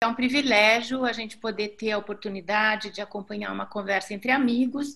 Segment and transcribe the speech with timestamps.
[0.00, 4.94] É um privilégio a gente poder ter a oportunidade de acompanhar uma conversa entre amigos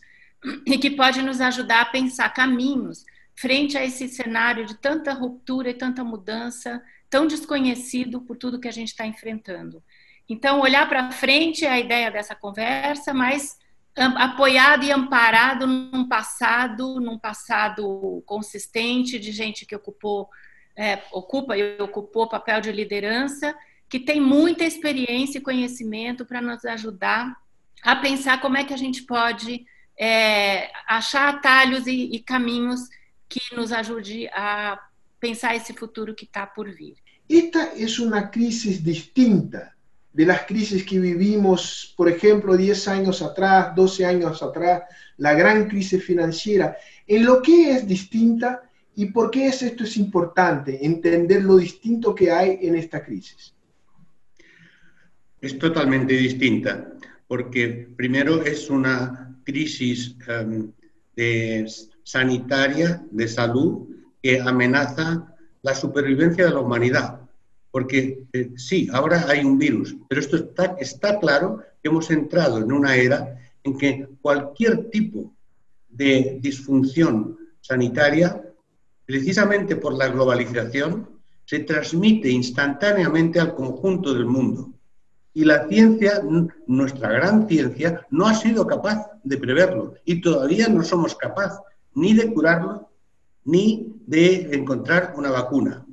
[0.65, 3.05] e que pode nos ajudar a pensar caminhos
[3.35, 6.81] frente a esse cenário de tanta ruptura e tanta mudança,
[7.11, 9.83] tão desconhecido por tudo que a gente está enfrentando.
[10.29, 13.59] Então, olhar para frente é a ideia dessa conversa, mas
[13.97, 20.31] apoiado e amparado num passado, num passado consistente de gente que ocupou,
[20.77, 23.53] é, ocupa e ocupou papel de liderança
[23.93, 27.37] que tem muita experiência e conhecimento para nos ajudar
[27.83, 29.67] a pensar como é que a gente pode
[30.01, 32.89] é, achar atalhos e, e caminhos
[33.29, 34.81] que nos ajude a
[35.21, 36.97] pensar esse futuro que está por vir.
[37.29, 39.77] Esta es una crisis distinta
[40.11, 44.85] de las crisis que vivimos, por ejemplo, 10 años atrás, 12 años atrás,
[45.19, 46.79] la gran crisis financiera.
[47.07, 48.63] ¿En lo que es distinta
[48.97, 53.53] y por qué es esto es importante, entender lo distinto que hay en esta crisis?
[55.43, 56.89] Es totalmente distinta,
[57.27, 60.73] porque primero es una crisis em,
[61.17, 61.67] de
[62.05, 63.89] sanitaria, de salud,
[64.23, 67.21] que amenaza la supervivencia de la humanidad.
[67.73, 72.59] Porque eh, sí, ahora hay un virus, pero esto está, está claro que hemos entrado
[72.59, 75.35] en una era en que cualquier tipo
[75.89, 78.43] de disfunción sanitaria,
[79.05, 81.09] precisamente por la globalización,
[81.45, 84.73] se transmite instantáneamente al conjunto del mundo.
[85.35, 86.23] Y la ciencia,
[86.67, 91.59] nuestra gran ciencia, no ha sido capaz de preverlo y todavía no somos capaces
[91.95, 92.91] ni de curarlo
[93.45, 95.87] ni de encontrar una vacuna.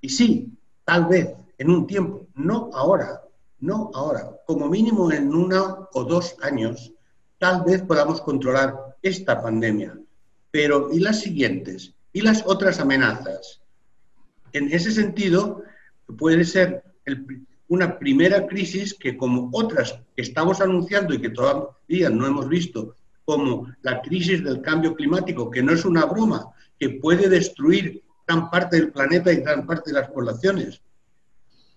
[0.00, 0.52] Y sí,
[0.84, 3.20] tal vez en un tiempo, no ahora,
[3.60, 6.92] no ahora, como mínimo en uno o dos años,
[7.38, 9.98] tal vez podamos controlar esta pandemia.
[10.50, 11.94] Pero ¿y las siguientes?
[12.12, 13.60] ¿Y las otras amenazas?
[14.52, 15.62] En ese sentido,
[16.18, 22.10] puede ser el, una primera crisis que como otras que estamos anunciando y que todavía
[22.10, 26.90] no hemos visto, como la crisis del cambio climático, que no es una broma, que
[26.90, 30.80] puede destruir gran parte del planeta y gran parte de las poblaciones,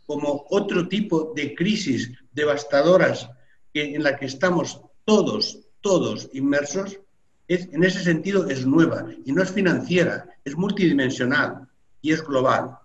[0.08, 3.30] como otro tipo de crisis devastadoras
[3.76, 7.00] en la que estamos todos, todos inmersos,
[7.48, 11.68] en ese sentido es nueva y no es financiera, es multidimensional
[12.02, 12.80] y es global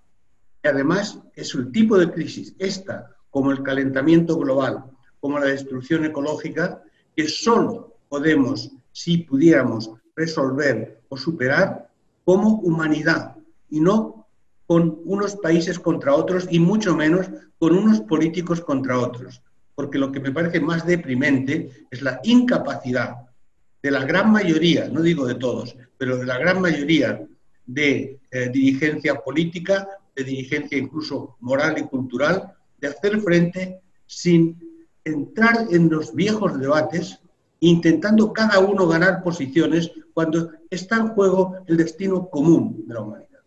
[0.69, 4.85] además es el tipo de crisis, esta, como el calentamiento global,
[5.21, 6.83] como la destrucción ecológica,
[7.15, 11.91] que solo podemos, si pudiéramos, resolver o superar
[12.25, 13.37] como humanidad
[13.71, 14.27] y no
[14.67, 19.43] con unos países contra otros y mucho menos con unos políticos contra otros.
[19.75, 23.17] Porque lo que me parece más deprimente es la incapacidad
[23.83, 27.25] de la gran mayoría, no digo de todos, pero de la gran mayoría
[27.65, 34.59] de eh, dirigencia política de dirigencia incluso moral y cultural, de hacer frente sin
[35.05, 37.21] entrar en los viejos debates,
[37.61, 43.41] intentando cada uno ganar posiciones cuando está en juego el destino común de la humanidad.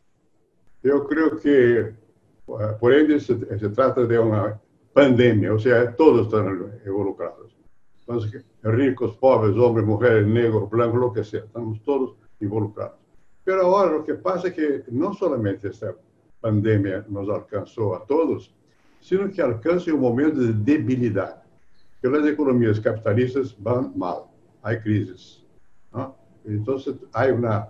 [0.82, 1.94] Yo creo que eh,
[2.80, 4.59] por ende se, se trata de una
[4.94, 7.53] pandemia, o sea, todos están involucrados.
[8.00, 12.98] Entonces, ricos, pobres, hombres, mujeres, negros, blancos, lo que sea, estamos todos involucrados.
[13.44, 15.94] Pero ahora lo que pasa es que no solamente está
[16.41, 18.53] pandemia nos alcançou a todos,
[19.02, 21.40] sino que alcança um momento de debilidade.
[22.02, 25.44] Porque as economias capitalistas vão mal, há crises.
[25.94, 26.16] ¿no?
[26.46, 26.75] Então,
[27.13, 27.69] há uma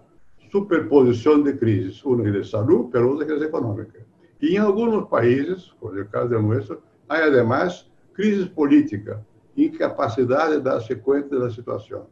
[0.52, 4.00] superposição de crises, uma de saúde, pero outra que é econômica.
[4.42, 6.78] E em alguns países, como é o caso do nosso,
[7.08, 12.08] há, además, crise política, incapacidade de dar sequência da situação.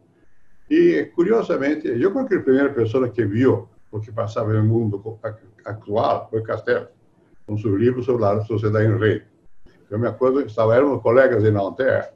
[0.69, 5.19] E, curiosamente, eu creo que a primeira pessoa que viu o que passava no mundo
[5.65, 6.87] actual foi Castelo,
[7.45, 9.25] com seu livro sobre a sociedade em rede.
[9.89, 12.09] Eu me acordo, estava, éramos colegas em Nanterre,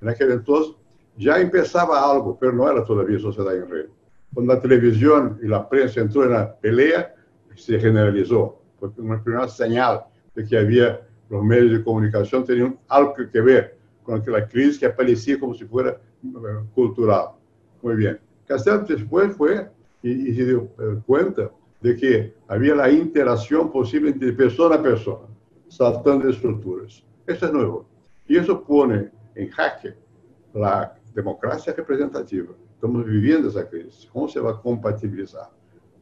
[0.00, 0.74] naquele entonces
[1.16, 3.90] já começava algo, mas não era todavia sociedade em rede.
[4.34, 7.14] Quando a televisão e a prensa entrou na pelea,
[7.56, 8.62] se generalizou.
[8.78, 13.74] Foi uma primeira señal de que havia os meios de comunicação teriam algo que ver
[14.02, 17.40] com aquela crise que aparecia como se fosse eh, cultural.
[17.82, 18.16] Muito bem.
[18.46, 19.66] Castelo depois foi
[20.02, 21.50] e, e se eh, conta
[21.80, 25.28] de que havia a interação possível entre pessoa a pessoa,
[25.68, 27.04] saltando estruturas.
[27.26, 27.86] Isso é novo.
[28.28, 29.94] E isso põe em jaque
[30.54, 32.54] a democracia representativa.
[32.74, 34.06] Estamos vivendo essa crise.
[34.12, 35.50] Como se vai compatibilizar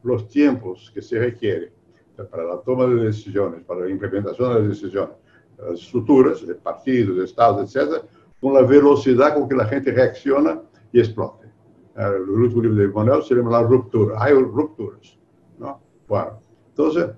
[0.03, 1.69] os tempos que se requerem
[2.31, 5.09] para a toma de decisões, para a implementação das decisões,
[5.59, 8.03] as estruturas, de partidos, estados, etc.,
[8.41, 10.61] com a velocidade com que a gente reacciona
[10.93, 11.38] e explode.
[11.99, 14.15] El último libro de Manuel se llama La Ruptura.
[14.23, 15.17] Hay rupturas.
[15.57, 15.81] ¿no?
[16.07, 17.09] Bueno, entonces,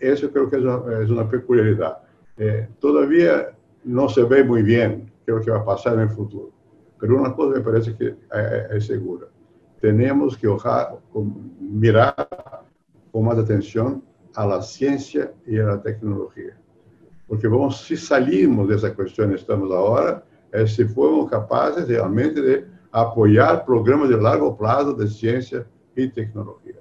[0.00, 1.98] eso creo que es una, es una peculiaridad.
[2.36, 6.00] Eh, todavía no se ve muy bien qué es lo que va a pasar en
[6.00, 6.50] el futuro.
[7.00, 8.14] Pero una cosa me parece que
[8.70, 9.26] es, segura.
[9.80, 10.48] Tenemos que
[11.60, 12.14] mirar
[13.12, 14.02] con más atención
[14.34, 16.58] a la ciencia y a la tecnología.
[17.26, 20.22] Porque vamos, si salimos de esa cuestión estamos ahora,
[20.52, 26.76] es si fuimos capaces realmente de apoyar programas de largo plazo de ciencia y tecnología.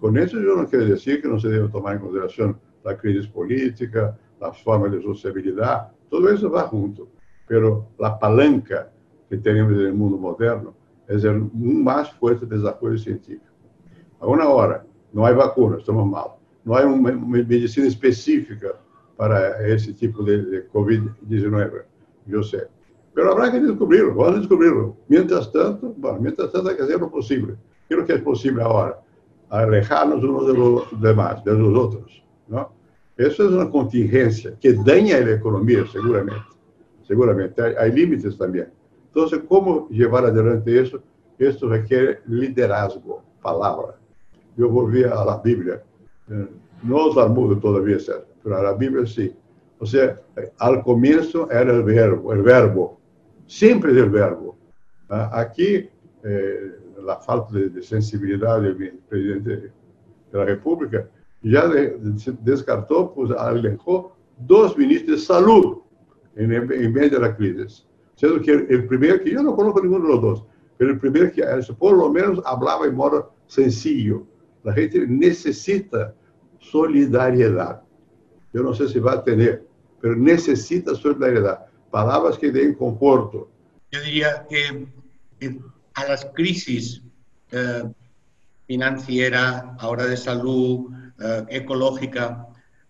[0.00, 3.26] Con eso yo no quiero decir que no se debe tomar en consideración la crisis
[3.26, 7.08] política, las formas de sociabilidad, todo eso va junto.
[7.46, 8.90] Pero la palanca
[9.28, 10.74] que tenemos en el mundo moderno
[11.08, 13.52] es el más fuerte desarrollo científico.
[14.20, 16.28] A una hora, no hay vacuna, estamos mal.
[16.64, 18.68] No hay una medicina específica
[19.16, 21.84] para ese tipo de, COVID-19,
[22.26, 22.66] yo sé.
[23.14, 24.96] Pero habrá que descubrirlo, vamos a descubrirlo.
[25.08, 27.54] Mientras tanto, bueno, mientras tanto hay que hacer lo posible.
[27.88, 29.00] ¿Qué es lo que es posible ahora?
[29.50, 32.72] Alejarnos unos de los demás, de los otros, ¿no?
[33.16, 36.42] Eso es una contingencia que daña la economía, seguramente.
[37.06, 37.62] Seguramente.
[37.62, 38.72] Hay, hay límites también.
[39.06, 41.00] Entonces, ¿cómo llevar adelante eso?
[41.38, 43.96] Esto requiere liderazgo, palabra.
[44.56, 45.82] Yo volví a la Biblia.
[46.28, 46.48] Eh,
[46.82, 47.98] no os Talmud todavía,
[48.42, 49.34] pero a la Biblia sí.
[49.78, 50.18] O sea,
[50.58, 52.98] al comienzo era el verbo, el verbo.
[53.46, 54.56] Siempre es el verbo.
[55.08, 55.88] Ah, aquí,
[56.24, 56.72] eh,
[57.04, 61.08] la falta de, sensibilidad del presidente de la República
[61.42, 61.68] ya
[62.42, 65.78] descartó, pues alejó dos ministros de salud
[66.36, 67.86] en, en medio de la crisis.
[68.16, 70.44] Siendo que el primero, que yo no conozco ninguno de los dos,
[70.76, 71.44] pero el primero que
[71.78, 74.26] por lo menos hablaba en modo sencillo.
[74.62, 76.14] La gente necesita
[76.58, 77.82] solidariedad.
[78.52, 79.66] Yo no sé si va a tener,
[80.00, 81.66] pero necesita solidaridad.
[81.94, 83.48] Palabras que den conforto.
[83.92, 84.88] Yo diría que
[85.94, 87.00] a las crisis
[87.52, 87.84] eh,
[88.66, 92.48] financiera, ahora de salud, eh, ecológica,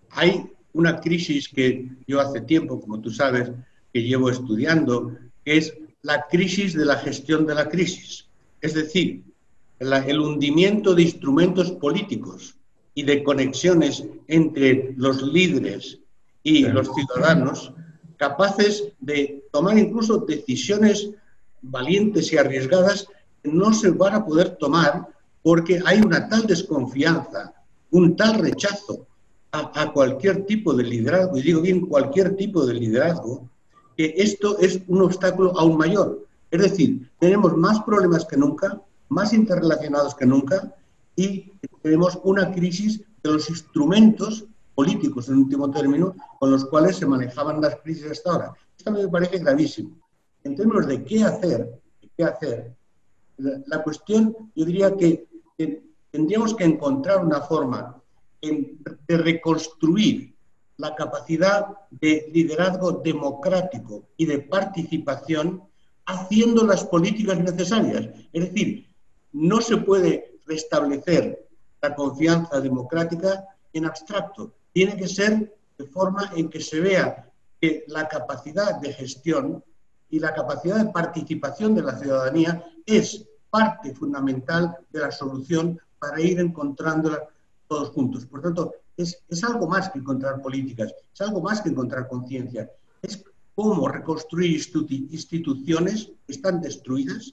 [0.09, 3.53] hay una crisis que yo hace tiempo, como tú sabes,
[3.93, 5.15] que llevo estudiando,
[5.45, 8.27] que es la crisis de la gestión de la crisis.
[8.62, 9.23] Es decir,
[9.81, 12.56] el hundimiento de instrumentos políticos
[12.95, 15.99] y de conexiones entre los líderes
[16.43, 17.75] y los ciudadanos,
[18.16, 21.11] capaces de tomar incluso decisiones
[21.62, 23.06] valientes y arriesgadas
[23.43, 25.08] que no se van a poder tomar
[25.43, 27.52] porque hay una tal desconfianza,
[27.90, 29.06] un tal rechazo
[29.52, 33.49] a, a cualquier tipo de liderazgo, y digo bien cualquier tipo de liderazgo,
[33.96, 36.26] que esto es un obstáculo aún mayor.
[36.50, 40.75] Es decir, tenemos más problemas que nunca, más interrelacionados que nunca
[41.17, 41.52] y
[41.82, 44.44] tenemos una crisis de los instrumentos
[44.75, 48.55] políticos, en último término, con los cuales se manejaban las crisis hasta ahora.
[48.76, 49.97] Esto me parece gravísimo.
[50.43, 51.81] En términos de qué hacer,
[52.17, 52.75] qué hacer
[53.38, 55.26] la, cuestión, yo diría que,
[56.11, 58.00] tendríamos que encontrar una forma
[58.41, 60.35] de reconstruir
[60.77, 65.62] la capacidad de liderazgo democrático y de participación
[66.06, 68.09] haciendo las políticas necesarias.
[68.32, 68.87] Es decir,
[69.32, 71.49] no se puede restablecer
[71.81, 74.53] la confianza democrática en abstracto.
[74.75, 77.31] Tiene que ser de forma en que se vea
[77.61, 79.65] que la capacidad de gestión
[80.11, 86.21] y la capacidad de participación de la ciudadanía es parte fundamental de la solución para
[86.21, 87.26] ir encontrándola
[87.69, 88.26] todos juntos.
[88.26, 92.70] Por tanto, es, algo más que encontrar políticas, es algo más que encontrar conciencia.
[93.00, 93.25] Es
[93.55, 94.61] cómo reconstruir
[95.10, 97.32] instituciones que están destruidas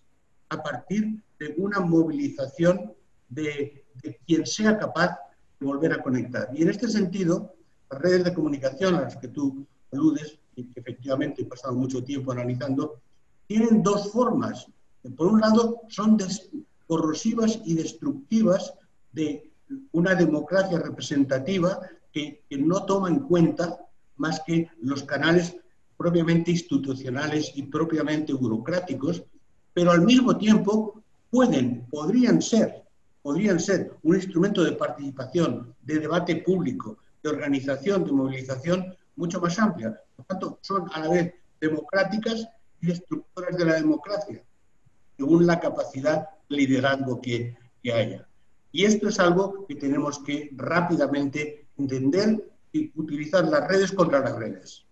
[0.50, 2.94] a partir de una movilización
[3.30, 3.84] de,
[4.28, 5.31] quien sea capaz de
[5.66, 6.50] volver a conectar.
[6.54, 7.54] Y en este sentido,
[7.90, 12.04] las redes de comunicación a las que tú aludes, y que efectivamente he pasado mucho
[12.04, 13.00] tiempo analizando,
[13.48, 14.68] tienen dos formas.
[15.16, 16.18] Por un lado, son
[16.88, 18.74] corrosivas y destructivas
[19.12, 19.52] de
[19.92, 21.80] una democracia representativa
[22.12, 23.80] que, no toma en cuenta
[24.18, 25.56] más que los canales
[25.98, 29.24] propiamente institucionales y propiamente burocráticos,
[29.74, 32.81] pero al mismo tiempo pueden, podrían ser,
[33.22, 39.58] podrían ser un instrumento de participación, de debate público, de organización, de movilización mucho más
[39.60, 40.00] amplia.
[40.16, 42.48] Por tanto, son a la vez democráticas
[42.82, 44.42] y destructoras de la democracia,
[45.18, 47.56] según la capacidad de liderazgo que
[47.94, 48.28] haya.
[48.72, 54.36] Y esto es algo que tenemos que rápidamente entender y utilizar las redes contra las
[54.36, 54.86] redes.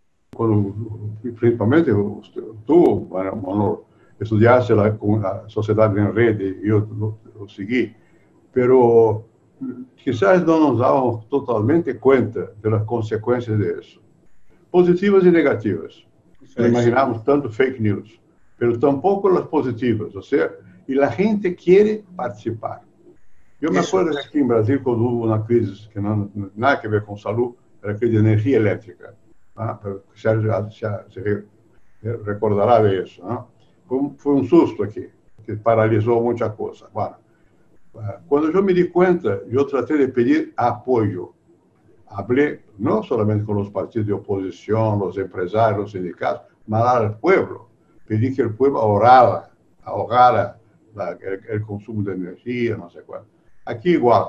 [1.39, 1.91] principalmente
[2.65, 3.85] tú, bueno,
[4.19, 7.95] estudiaste la, la sociedad en red y yo lo, seguí,
[8.51, 9.25] pero
[9.95, 13.99] quizás no nos damos totalmente cuenta de las consecuencias de eso,
[14.71, 16.03] positivas y negativas.
[16.57, 18.19] Imaginamos tanto fake news,
[18.57, 20.49] pero tampoco las positivas, o sea,
[20.87, 22.81] y la gente quiere participar.
[23.61, 26.89] Eu me acordo que aqui em Brasil, quando houve uma crise que não nada a
[26.89, 29.13] ver com saúde, era a crise de energia elétrica.
[29.59, 29.77] ¿ah?
[29.81, 30.29] pero se,
[31.11, 31.43] se,
[32.23, 33.21] recordará de eso.
[33.23, 33.49] ¿no?
[34.17, 35.07] Fue, un, susto aquí,
[35.45, 36.91] que paralizó muchas cosas.
[36.93, 37.17] Bueno,
[38.27, 41.33] cuando yo me di cuenta, yo traté de pedir apoyo.
[42.07, 47.69] Hablé no solamente con los partidos de oposición, los empresarios, los sindicatos, mas al pueblo.
[48.07, 49.51] Pedí que el pueblo ahorrara,
[49.83, 50.59] ahogara
[51.49, 53.23] el, consumo de energía, no sé cuál.
[53.65, 54.25] Aquí igual,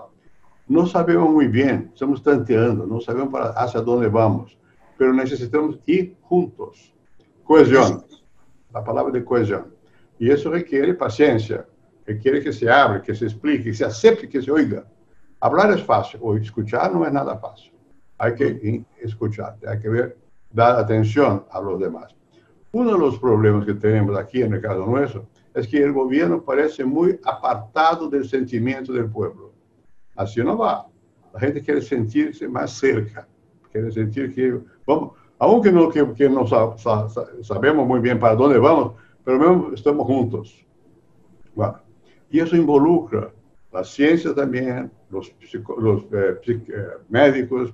[0.69, 4.57] no sabemos muy bien, estamos tanteando, no sabemos para hacia dónde vamos,
[4.99, 6.93] pero necesitamos ir juntos.
[7.45, 8.05] Cohesión,
[8.73, 9.75] la palabra de cohesión.
[10.19, 11.67] Y eso requiere paciencia,
[12.07, 14.85] requiere que se abra, que se explique, que se acepte, que se oiga.
[15.41, 17.73] Hablar es fácil, o escuchar no es nada fácil.
[18.19, 20.19] Hay que escuchar, hay que ver,
[20.51, 22.15] dar atención a los demás.
[22.73, 26.43] Uno de los problemas que tenemos aquí en el caso nuestro es que el gobierno
[26.43, 29.53] parece muy apartado del sentimiento del pueblo.
[30.15, 30.87] Así no va.
[31.33, 33.27] La gente quiere sentirse más cerca,
[33.73, 38.93] quiere sentir que, vamos, aunque no, que, que no sabemos muy bien para dónde vamos,
[39.25, 40.67] pero estamos juntos.
[41.55, 41.79] Bueno,
[42.31, 43.33] y eso involucra
[43.73, 45.33] la ciencia también, los,
[45.79, 47.73] los eh, eh, médicos,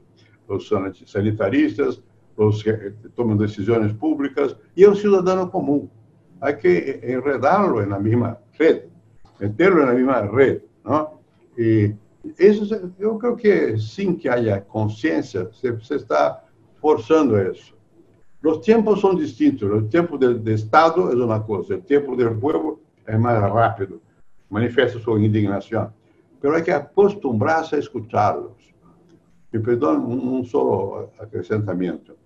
[0.49, 0.73] los
[1.07, 2.03] sanitaristas,
[2.37, 5.91] los que toman decisiones públicas y el ciudadano común.
[6.41, 8.83] Hay que enredarlo en la misma red,
[9.41, 11.21] meterlo en la misma red, ¿no?
[11.57, 11.95] Y
[12.37, 16.45] eso, yo creo que sin que haya conciencia, se, se, está
[16.79, 17.75] forzando eso.
[18.43, 19.71] Los tiempos son distintos.
[19.73, 23.99] El tiempo del de Estado es una cosa, el tiempo del pueblo es más rápido,
[24.49, 25.91] manifiesta su indignación.
[26.41, 28.53] Pero hay que acostumbrarse a escucharlos.
[29.53, 32.17] Y perdón, un, un solo acrescentamiento.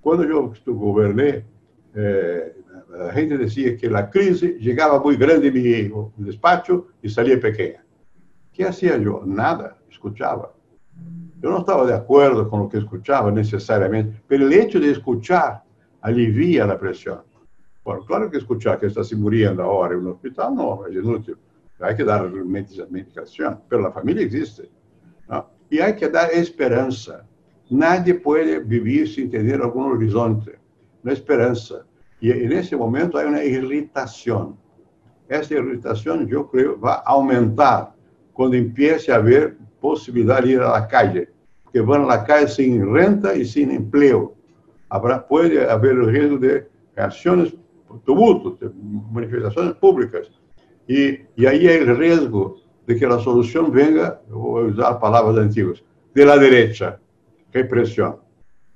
[0.00, 1.44] Cuando yo goberné,
[1.94, 2.54] eh,
[2.90, 5.54] la gente decía que la crisis llegaba muy grande en
[6.18, 7.84] mi despacho y salía pequeña.
[8.52, 9.22] ¿Qué hacía yo?
[9.24, 10.52] Nada, escuchaba.
[11.40, 15.62] Yo no estaba de acuerdo con lo que escuchaba necesariamente, pero el hecho de escuchar
[16.00, 17.20] alivia la presión.
[17.84, 21.36] Bueno, claro que escuchar que está se muriendo ahora en un hospital no, es inútil.
[21.80, 24.68] Hay que dar medicación, pero la familia existe.
[25.70, 27.24] Y hay que dar esperanza.
[27.70, 30.58] Nadie puede vivir sin tener algún horizonte,
[31.04, 31.84] una esperanza.
[32.20, 34.56] Y en ese momento hay una irritación.
[35.28, 37.92] Esa irritación, yo creo, va a aumentar
[38.32, 41.28] cuando empiece a haber posibilidad de ir la calle,
[41.72, 44.34] que a la calle sin renta y sin empleo.
[44.88, 46.66] Habrá, puede haber el riesgo de
[46.96, 47.54] acciones,
[48.04, 48.70] tumultos, de
[49.12, 50.30] manifestaciones públicas.
[50.88, 55.36] Y, y ahí hay el riesgo de que la solución venga, voy a usar palabras
[55.36, 56.98] antiguas, de la derecha,
[57.52, 58.16] represión.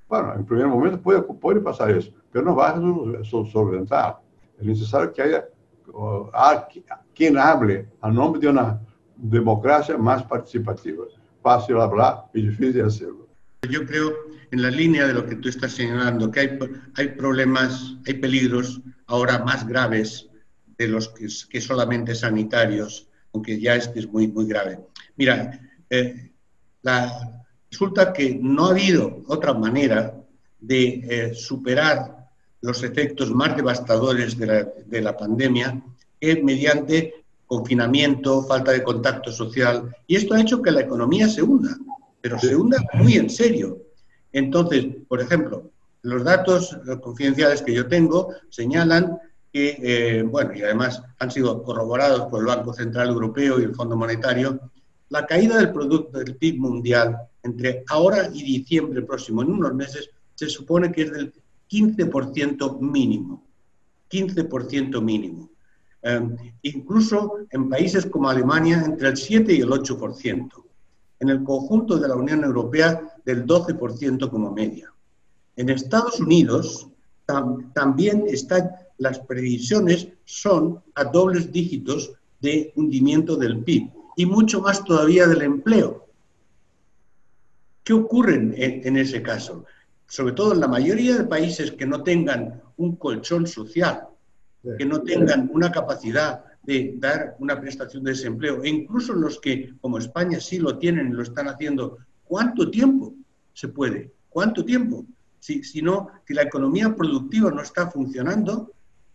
[0.06, 4.20] Bueno, en primer momento puede, puede pasar eso, pero no va a solventar.
[4.58, 5.44] Es necesario que haya
[5.94, 6.28] uh,
[7.14, 8.78] quien hable a nombre de una
[9.16, 11.04] democracia más participativa.
[11.42, 13.26] Fácil hablar y difícil hacerlo.
[13.70, 14.12] Yo creo,
[14.50, 16.58] en la línea de lo que tú estás señalando, que hay,
[16.96, 20.28] hay problemas, hay peligros ahora más graves
[20.76, 24.78] de los que, que solamente sanitarios, aunque ya este es muy, muy grave.
[25.16, 26.30] Mira, eh,
[26.82, 30.14] la, resulta que no ha habido otra manera
[30.60, 32.28] de eh, superar
[32.60, 35.82] los efectos más devastadores de la, de la pandemia
[36.20, 41.42] que mediante confinamiento, falta de contacto social, y esto ha hecho que la economía se
[41.42, 41.76] hunda,
[42.20, 43.78] pero se hunda muy en serio.
[44.32, 45.70] Entonces, por ejemplo,
[46.02, 49.18] los datos confidenciales que yo tengo señalan
[49.52, 53.74] que, eh, bueno, y además han sido corroborados por el Banco Central Europeo y el
[53.74, 54.58] Fondo Monetario,
[55.10, 60.10] la caída del Producto del PIB mundial entre ahora y diciembre próximo, en unos meses,
[60.34, 61.32] se supone que es del
[61.70, 63.44] 15% mínimo.
[64.10, 65.50] 15% mínimo.
[66.02, 70.64] Em, incluso en países como Alemania entre el 7 y el 8%,
[71.20, 74.92] en el conjunto de la Unión Europea del 12% como media.
[75.56, 76.88] En Estados Unidos
[77.72, 78.70] también están,
[79.02, 85.42] las previsiones son a dobles dígitos de hundimiento del PIB y mucho más todavía del
[85.42, 86.06] empleo.
[87.84, 89.64] ¿Qué ocurre en, en ese caso?
[90.06, 94.08] Sobre todo en la mayoría de países que no tengan un colchón social,
[94.78, 99.74] que no tengan una capacidad de dar una prestación de desempleo, e incluso los que,
[99.80, 103.14] como España, sí lo tienen y lo están haciendo, ¿cuánto tiempo
[103.52, 104.12] se puede?
[104.28, 105.04] ¿Cuánto tiempo?
[105.40, 108.70] Si, si no, si la economía productiva no está funcionando,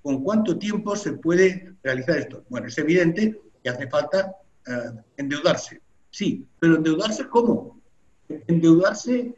[0.08, 2.46] ¿con cuánto tiempo se puede realizar esto?
[2.48, 5.82] Bueno, es evidente que hace falta eh, endeudarse.
[6.10, 7.82] Sí, pero endeudarse ¿cómo?
[8.30, 9.36] Endeudarse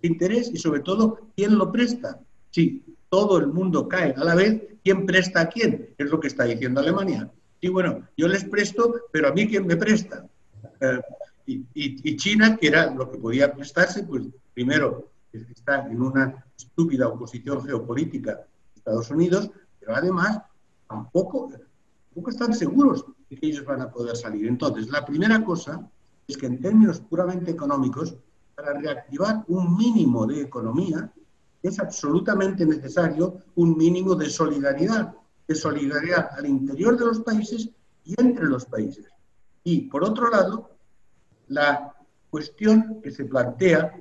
[0.00, 2.18] interés y sobre todo, ¿quién lo presta?
[2.50, 5.90] Sí, todo el mundo cae a la vez, ¿quién presta a quién?
[5.98, 7.30] Es lo que está diciendo Alemania.
[7.60, 10.26] Y bueno, yo les presto, pero a mí ¿quién me presta?
[10.80, 11.00] Eh,
[11.44, 14.22] y, China, que era lo que podía prestarse, pues
[14.54, 18.46] primero está en una estúpida oposición geopolítica
[18.82, 19.50] Estados Unidos,
[19.84, 20.40] pero además
[20.88, 24.46] tampoco, tampoco están seguros de que ellos van a poder salir.
[24.46, 25.90] Entonces, la primera cosa
[26.28, 28.16] es que en términos puramente económicos,
[28.54, 31.12] para reactivar un mínimo de economía,
[31.62, 35.14] es absolutamente necesario un mínimo de solidaridad,
[35.46, 37.70] de solidaridad al interior de los países
[38.04, 39.06] y entre los países.
[39.64, 40.70] Y, por otro lado,
[41.48, 41.94] la
[42.30, 43.94] cuestión que se plantea,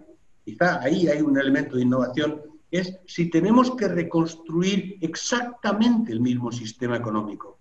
[0.43, 6.51] quizá ahí hay un elemento de innovación, es si tenemos que reconstruir exactamente el mismo
[6.51, 7.59] sistema económico,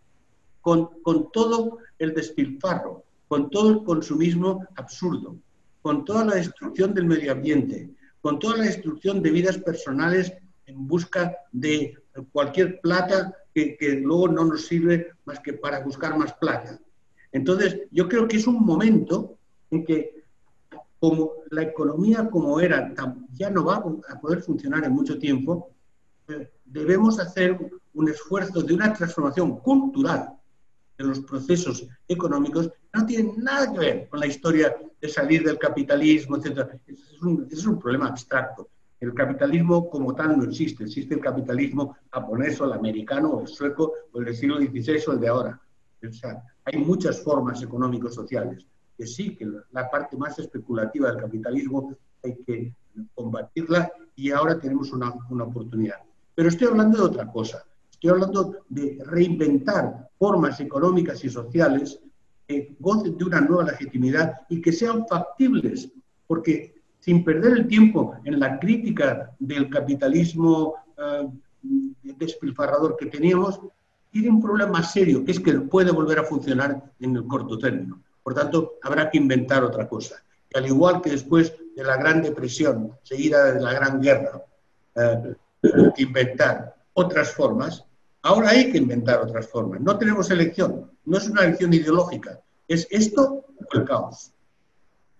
[0.61, 5.37] con, con todo el despilfarro, con todo el consumismo absurdo,
[5.83, 7.91] con toda la destrucción del medio ambiente,
[8.21, 10.33] con toda la destrucción de vidas personales
[10.67, 11.97] en busca de
[12.33, 16.79] cualquier plata que, que, luego no nos sirve más que para buscar más plata.
[17.33, 19.37] Entonces, yo creo que es un momento
[19.71, 20.20] en que,
[21.01, 22.93] como la economía como era
[23.33, 25.71] ya no va a poder funcionar en mucho tiempo,
[26.29, 27.59] eh, debemos hacer
[27.95, 30.35] un esfuerzo de una transformación cultural
[30.99, 35.59] de los procesos económicos no tiene nada que ver con la historia de salir del
[35.59, 36.69] capitalismo, etc.
[36.87, 38.69] Es un, es un problema abstracto.
[39.01, 40.85] El capitalismo como tal no existe.
[40.85, 45.03] Existe el capitalismo japonés o el americano o el sueco o el del siglo XVI
[45.07, 45.61] o el de ahora.
[46.07, 48.67] O sea, hay muchas formas económicos-sociales
[49.01, 52.75] que sí, que la parte más especulativa del capitalismo hay que
[53.15, 56.01] combatirla y ahora tenemos una, una oportunidad.
[56.35, 57.65] Pero estoy hablando de otra cosa.
[57.91, 61.99] Estoy hablando de reinventar formas económicas y sociales
[62.47, 65.91] que gocen de una nueva legitimidad y que sean factibles,
[66.27, 71.27] porque sin perder el tiempo en la crítica del capitalismo eh,
[72.03, 73.61] despilfarrador que teníamos,
[74.11, 78.03] tiene un problema serio, que es que puede volver a funcionar en el corto término.
[78.23, 80.23] Por tanto, habrá que inventar otra cosa.
[80.53, 84.43] Y al igual que después de la Gran Depresión, seguida de la Gran Guerra,
[84.95, 85.35] eh,
[85.97, 87.85] inventar otras formas,
[88.23, 89.81] Ahora hay que inventar otras formas.
[89.81, 90.91] No tenemos elección.
[91.05, 92.39] No es una elección ideológica.
[92.69, 94.33] Es esto o el caos.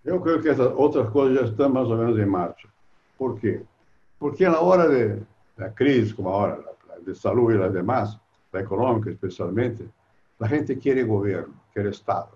[0.03, 2.69] Yo creo que esas otras cosas ya están más o menos en marcha.
[3.17, 3.63] ¿Por qué?
[4.19, 5.21] Porque a la hora de
[5.57, 8.19] la crisis, como ahora, la, de salud y las demás,
[8.51, 9.89] la económica especialmente,
[10.37, 12.29] la gente quiere gobierno, quiere Estado.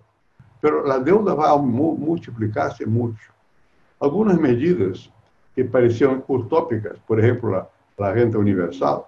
[0.65, 3.31] Pero la deuda va a multiplicarse mucho.
[3.99, 5.11] Algunas medidas
[5.55, 9.01] que parecían utópicas, por ejemplo, la, la renta universal,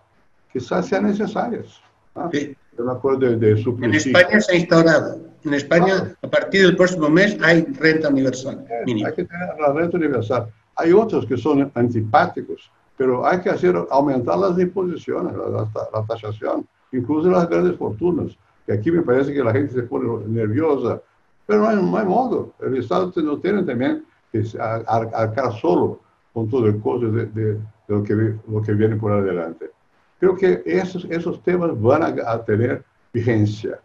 [0.54, 1.82] quizás sean necesarias.
[2.14, 2.30] ¿no?
[2.32, 2.56] Sí.
[2.78, 5.18] Yo me acuerdo de, de su En España se ha instaurado.
[5.46, 8.64] En España, a partir del próximo mes, hay renta universal.
[8.86, 9.08] mínima.
[9.10, 10.54] Hay que tener la renta universal.
[10.76, 16.06] Hay otros que son antipáticos, pero hay que hacer aumentar las imposiciones, la, la, la
[16.08, 18.38] tasación, incluso las grandes fortunas.
[18.68, 21.02] Que aquí me parece que la gente se pone nerviosa,
[21.48, 22.54] pero no hay, modo.
[22.60, 26.02] El Estado no tiene también que arcar solo
[26.34, 28.14] con todo el costo de, de, de lo, que,
[28.48, 29.72] lo que viene por adelante.
[30.20, 32.84] Creo que esos, esos temas van a, a tener
[33.14, 33.80] vigencia.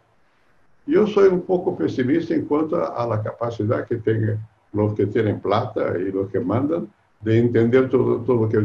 [0.85, 4.39] Yo soy un poco pesimista en cuanto a la capacidad que tienen
[4.73, 8.59] los que tienen plata y los que mandan de entender todo, todo lo que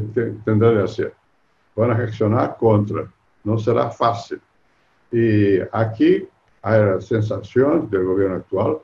[0.45, 1.15] tendrán de hacer.
[1.77, 3.07] Van a reaccionar contra.
[3.45, 4.41] No será fácil.
[5.13, 6.27] Y aquí
[6.63, 8.79] hay la sensación del gobierno actual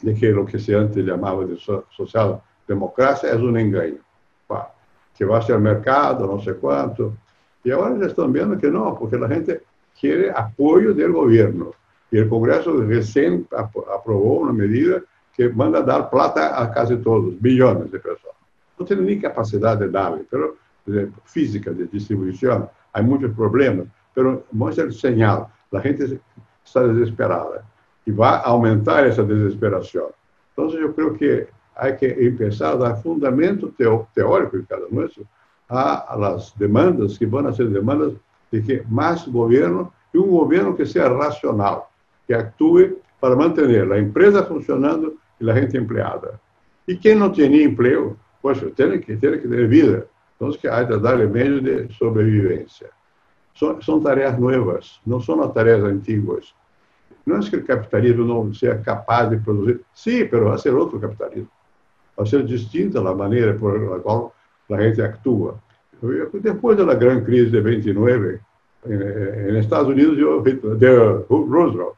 [0.00, 3.98] de que lo que se antes llamaba de socialdemocracia es un engaño.
[5.16, 7.16] Que va a ser mercado, no sé cuánto.
[7.64, 9.62] Y ahora ya están viendo que no, porque la gente
[9.98, 11.72] quiere apoyo del gobierno.
[12.10, 15.00] Y el Congreso recién aprobó una medida
[15.34, 18.36] que manda dar plata a casi todos, billones de personas.
[18.78, 20.56] No tienen ni capacidad de darle, pero
[20.86, 25.46] de física, de distribución, hay muchos problemas, pero muestra el señal.
[25.70, 26.20] La gente
[26.64, 27.67] está desesperada
[28.08, 30.06] y va a aumentar esa desesperación.
[30.56, 33.70] Entonces yo creo que hay que empezar a dar fundamento
[34.14, 35.24] teórico en cada nuestro
[35.68, 38.14] a, las demandas que van a ser demandas
[38.50, 41.82] de que más gobierno y un gobierno que sea racional,
[42.26, 46.40] que actúe para mantener la empresa funcionando y la gente empleada.
[46.86, 50.04] Y quien no tiene empleo, pues tiene que, tiene que tener vida.
[50.32, 52.88] Entonces que hay que darle medios de sobrevivencia.
[53.52, 56.54] Son, son tareas nuevas, no son las tareas antiguas.
[57.24, 60.74] No es que el capitalismo no sea capaz de producir, sí, pero va a ser
[60.74, 61.50] otro capitalismo.
[62.18, 64.28] Va a ser distinta la manera por la cual
[64.68, 65.60] la gente actúa.
[66.32, 68.40] Después de la gran crisis de 29,
[68.84, 71.94] en, en Estados Unidos, yo, de Roosevelt,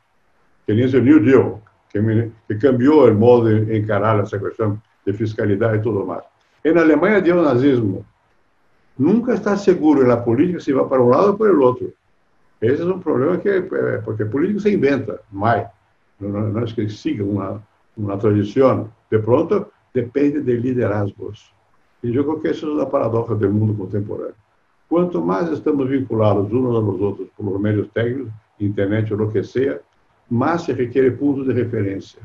[0.66, 1.54] que hizo el New Deal,
[1.90, 6.22] que, me, que, cambió el modo de encarar esa cuestión de fiscalidad y todo más.
[6.62, 8.04] En Alemania dio nazismo.
[8.96, 11.88] Nunca está seguro en la política si va para un lado o por el otro.
[12.60, 13.62] Ese es un problema que,
[14.04, 15.62] porque política se inventa, no hay.
[16.18, 17.60] No, no, no es que siga una,
[17.96, 18.90] una tradición.
[19.10, 21.52] De pronto, depende de liderazgos
[22.02, 24.34] Y yo creo que eso es la paradoja del mundo contemporáneo.
[24.88, 29.32] Cuanto más estamos vinculados unos a los otros por los medios técnicos, internet o lo
[29.32, 29.78] que sea,
[30.28, 32.20] más se requiere puntos de referencia.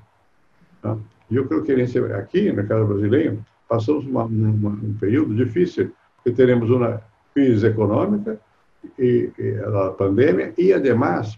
[0.83, 0.99] ¿no?
[1.29, 1.73] Yo creo que
[2.17, 7.01] aquí, en el caso brasileño, pasamos uma, uma, um período difícil, porque teremos uma
[7.33, 8.39] crise econômica,
[8.97, 9.31] e,
[9.65, 11.37] a pandemia, e, además,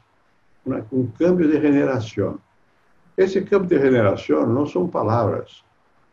[0.66, 2.40] uma, um cambio de generação.
[3.18, 5.64] Esse cambio de generação não são palavras.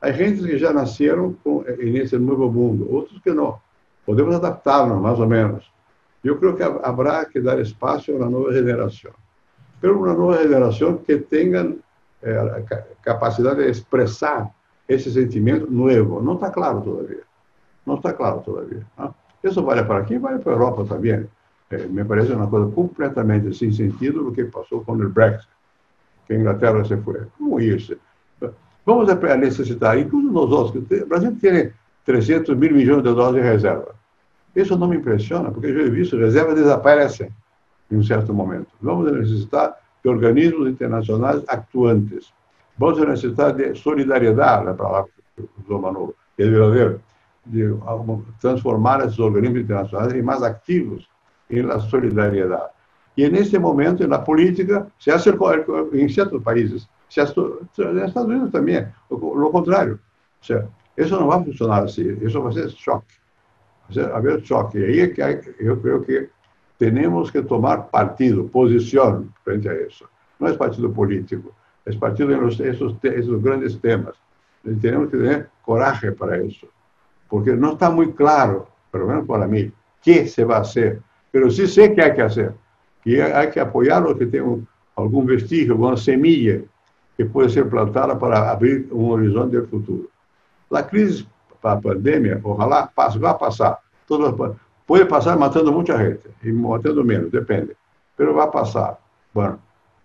[0.00, 1.36] Há gente que já nasceram
[1.78, 3.58] nesse novo mundo, outros que não.
[4.04, 5.70] Podemos adaptar-nos, mais ou menos.
[6.22, 9.12] Eu creio que haverá que dar espaço a uma nova geração.
[9.80, 11.76] Pero uma nova geração que tenha
[12.22, 12.64] eh,
[13.02, 14.50] capacidade de expressar
[14.88, 16.22] esse sentimento novo.
[16.22, 17.22] Não está claro todavia.
[17.84, 18.86] Não está claro todavia.
[18.98, 19.14] ¿no?
[19.44, 21.26] Isso vale para aqui, vale para a Europa também.
[21.70, 25.48] Eh, me parece uma coisa completamente sem sentido o que passou com o Brexit,
[26.26, 27.26] que a Inglaterra se foi.
[27.38, 27.94] Como isso?
[28.86, 31.72] Vamos a necessitar, incluso nós outros, o Brasil tem
[32.04, 33.94] 300 mil milhões de dólares de reserva.
[34.54, 37.30] Isso não me impressiona, porque eu já vi isso, reservas desaparecem
[37.90, 38.68] em um certo momento.
[38.80, 42.32] Vamos necessitar de organismos internacionais atuantes.
[42.78, 45.10] Vamos necessitar de solidariedade, a palavra
[45.64, 47.00] usou Manolo, que é verdadeiro,
[47.46, 47.74] de
[48.40, 51.08] transformar esses organismos internacionais em mais ativos
[51.62, 52.72] la solidariedade.
[53.16, 55.30] E nesse momento, na política, se hace
[55.92, 60.00] em certos países, se nos Estados Unidos também, o contrário.
[60.96, 63.14] Isso não vai funcionar assim, isso vai ser choque.
[63.88, 64.78] Vai haver choque.
[64.78, 66.28] E aí é que eu creio que
[66.78, 70.08] temos que tomar partido, posição frente a isso.
[70.40, 71.54] Não é partido político,
[71.86, 74.16] é partido em esses, esses grandes temas.
[74.64, 76.66] E temos que ter coragem para isso,
[77.28, 81.00] porque não está muito claro, pelo menos para mim, que se vai fazer.
[81.32, 82.54] Mas sim sei que há que fazer,
[83.02, 86.62] que há que apoiar os que têm algum vestígio, alguma semilla
[87.16, 90.10] que pode ser plantada para abrir um horizonte de futuro.
[90.70, 91.26] A crise,
[91.62, 93.78] a pandemia, ojalá vai passar.
[94.06, 94.34] Todas,
[94.86, 97.76] pode passar matando muita gente e matando menos, depende.
[98.18, 98.98] Mas vai passar.
[99.32, 99.58] Bueno,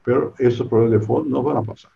[0.03, 1.91] pero esses problemas de fundo não vão passar.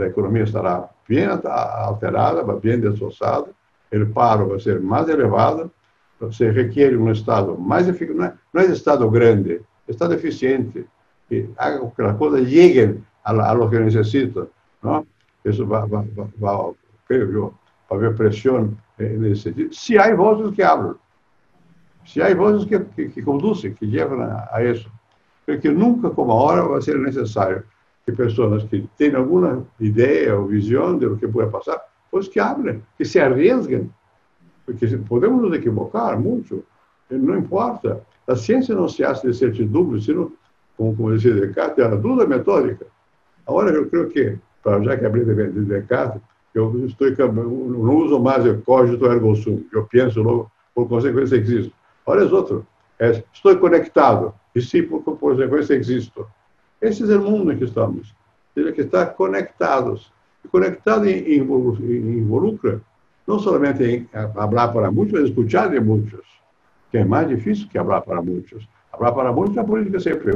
[0.00, 3.54] A economia estará bem alterada, bem destroçada, o
[4.12, 5.70] paro vai ser mais elevado,
[6.32, 10.86] se requer um Estado mais eficaz, não é, não é Estado grande, Estado eficiente,
[11.28, 14.48] que haga que as coisas cheguem a, a lo que necessitam.
[14.82, 15.06] Não?
[15.44, 16.06] Isso vai, vai,
[16.38, 16.72] vai,
[17.06, 17.54] creio eu,
[17.90, 19.74] haver pressão nesse sentido.
[19.74, 20.96] Se há vozes que abram,
[22.04, 24.90] se há vozes que, que, que conduzem, que levam a, a isso
[25.48, 27.64] porque nunca como agora vai ser necessário
[28.04, 31.82] que pessoas que têm alguma ideia ou visão de o que pode passar,
[32.18, 33.88] pois que abrem, que se arriesguem,
[34.66, 36.64] porque podemos nos equivocar muito,
[37.08, 38.02] não importa.
[38.26, 40.32] A ciência não se acha de certidumbre, sino,
[40.76, 42.86] como, como dizia Descartes, a dúvida metódica.
[43.46, 46.20] Agora eu creio que, para já que abri de Descartes,
[46.52, 51.72] eu estou não uso mais o cogito ergo sum, eu penso logo, por consequência existo.
[52.04, 52.64] Olha os outros,
[52.98, 56.26] é, estou conectado, e se por consequência existo.
[56.82, 58.12] Esse é o mundo em que estamos.
[58.56, 60.12] Tem que estar conectados.
[60.50, 62.80] Conectado involucra
[63.26, 66.24] não somente em falar para muitos, mas escutar de muitos,
[66.90, 68.66] que é mais difícil que falar para muitos.
[68.90, 70.32] Falar para muitos, a política sempre,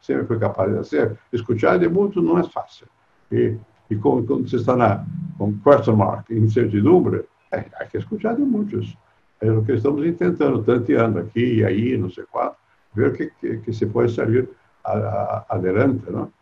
[0.00, 1.18] sempre foi capaz de fazer.
[1.32, 2.86] Escutar de muitos não é fácil.
[3.32, 3.56] E,
[3.90, 5.04] e quando, quando você está na,
[5.38, 8.96] com question mark, incertidumbre, é, há que escutar de muitos.
[9.40, 12.56] É o que estamos tentando, tanteando aqui e aí, não sei quanto
[12.94, 14.48] ver que, que, que se puede salir
[14.84, 16.32] a, a, adelante, ¿no?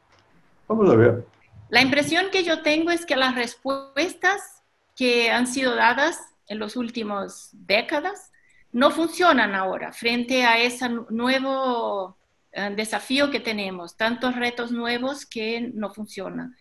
[0.68, 1.24] Vamos ver.
[1.68, 4.62] La impresión que yo tengo es que las respuestas
[4.94, 8.32] que han sido dadas en los últimos décadas
[8.72, 12.16] no funcionan ahora frente a ese nuevo
[12.52, 16.56] eh, desafío que tenemos, tantos retos nuevos que no funcionan.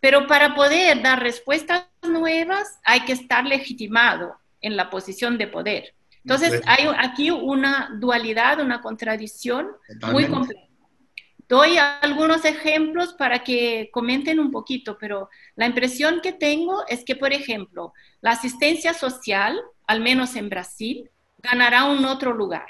[0.00, 5.94] Pero para poder dar respuestas nuevas hay que estar legitimado en la posición de poder.
[6.24, 9.68] Entonces, hay aquí una dualidad, una contradicción
[10.12, 10.67] muy compleja.
[11.48, 17.16] Doy algunos ejemplos para que comenten un poquito, pero la impresión que tengo es que,
[17.16, 22.66] por ejemplo, la asistencia social, al menos en Brasil, ganará un otro lugar,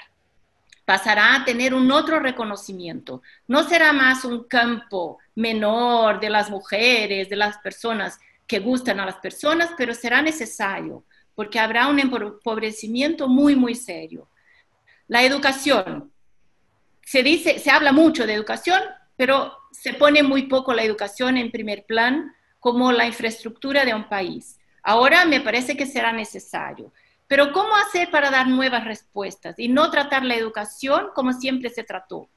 [0.85, 3.21] pasará a tener un otro reconocimiento.
[3.47, 9.05] No será más un campo menor de las mujeres, de las personas que gustan a
[9.05, 11.03] las personas, pero será necesario
[11.39, 14.27] porque habrá un empobrecimiento muy, muy serio.
[15.07, 16.11] La educación.
[17.09, 18.79] Se dice, se habla mucho de educación,
[19.17, 24.07] pero se pone muy poco la educación en primer plan como la infraestructura de un
[24.07, 24.59] país.
[24.83, 26.93] Ahora me parece que será necesario.
[27.25, 31.83] Pero ¿cómo hacer para dar nuevas respuestas y no tratar la educación como siempre se
[31.83, 32.29] trató?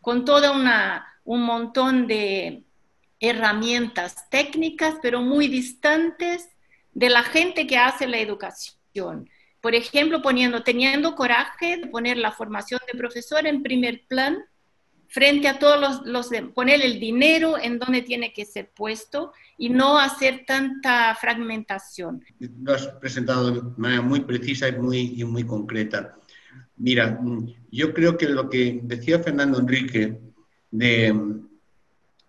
[0.00, 0.52] Con todo
[1.22, 2.64] un montón de
[3.20, 6.48] herramientas técnicas, pero muy distantes
[6.92, 9.30] de la gente que hace la educación.
[9.60, 14.38] Por ejemplo, poniendo, teniendo coraje de poner la formación de profesor en primer plan
[15.08, 19.32] frente a todos los, los de, poner el dinero en donde tiene que ser puesto
[19.56, 22.22] y no hacer tanta fragmentación.
[22.62, 26.16] Lo has presentado de manera muy precisa y muy, y muy concreta.
[26.76, 27.18] Mira,
[27.72, 30.16] yo creo que lo que decía Fernando Enrique
[30.70, 31.40] de,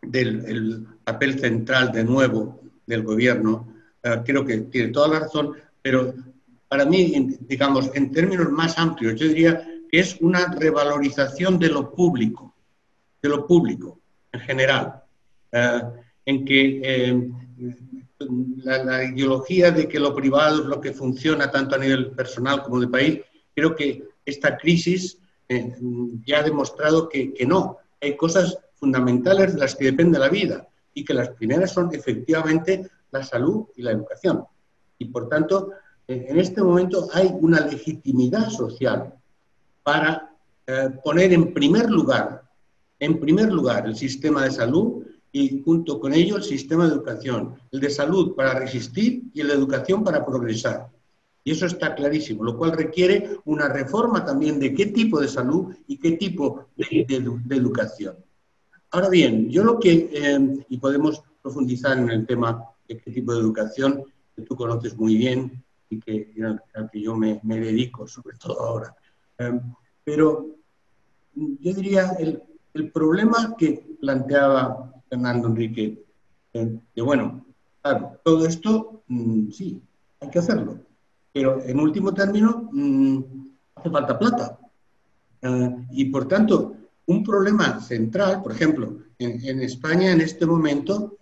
[0.01, 5.53] del el papel central de nuevo del gobierno, eh, creo que tiene toda la razón,
[5.81, 6.15] pero
[6.69, 11.91] para mí, digamos, en términos más amplios, yo diría que es una revalorización de lo
[11.91, 12.55] público,
[13.21, 13.99] de lo público
[14.31, 15.03] en general,
[15.51, 15.81] eh,
[16.25, 17.29] en que eh,
[18.57, 22.61] la, la, ideología de que lo privado es lo que funciona tanto a nivel personal
[22.61, 23.19] como de país,
[23.55, 25.75] creo que esta crisis eh,
[26.23, 27.77] ya ha demostrado que, que, no.
[27.99, 32.87] Hay cosas fundamentales de las que depende la vida y que las primeras son efectivamente
[33.09, 34.45] la salud y la educación.
[34.99, 35.71] Y por tanto,
[36.09, 39.13] en este momento hay una legitimidad social
[39.83, 40.31] para
[40.65, 42.41] eh, poner en primer lugar,
[42.99, 47.53] en primer lugar el sistema de salud y junto con ello el sistema de educación,
[47.71, 50.89] el de salud para resistir y de educación para progresar.
[51.43, 55.75] Y eso está clarísimo, lo cual requiere una reforma también de qué tipo de salud
[55.87, 58.15] y qué tipo de, de, de educación.
[58.89, 63.31] Ahora bien, yo lo que, eh, y podemos profundizar en el tema de qué tipo
[63.31, 64.03] de educación,
[64.35, 66.33] que tú conoces muy bien y que,
[66.73, 68.95] al que yo me, me, dedico, sobre todo ahora.
[69.37, 69.59] Eh,
[70.03, 70.45] pero
[71.35, 72.41] yo diría, el,
[72.73, 76.03] el, problema que planteaba Fernando Enrique,
[76.53, 77.45] eh, de bueno,
[77.81, 79.81] claro, todo esto, mmm, sí,
[80.19, 80.79] hay que hacerlo,
[81.33, 83.19] pero en último término mmm,
[83.75, 84.59] hace falta plata.
[85.41, 86.75] Uh, y por tanto,
[87.05, 91.17] un problema central, por ejemplo, en, en, España en este momento,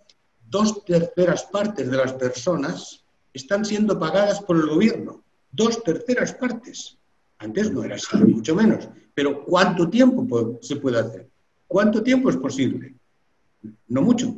[0.50, 3.04] dos terceras partes de las personas
[3.38, 5.22] están siendo pagadas por el gobierno.
[5.50, 6.98] Dos terceras partes.
[7.38, 8.88] Antes no era así, mucho menos.
[9.14, 11.28] Pero ¿cuánto tiempo se puede hacer?
[11.66, 12.94] ¿Cuánto tiempo es posible?
[13.88, 14.36] No mucho.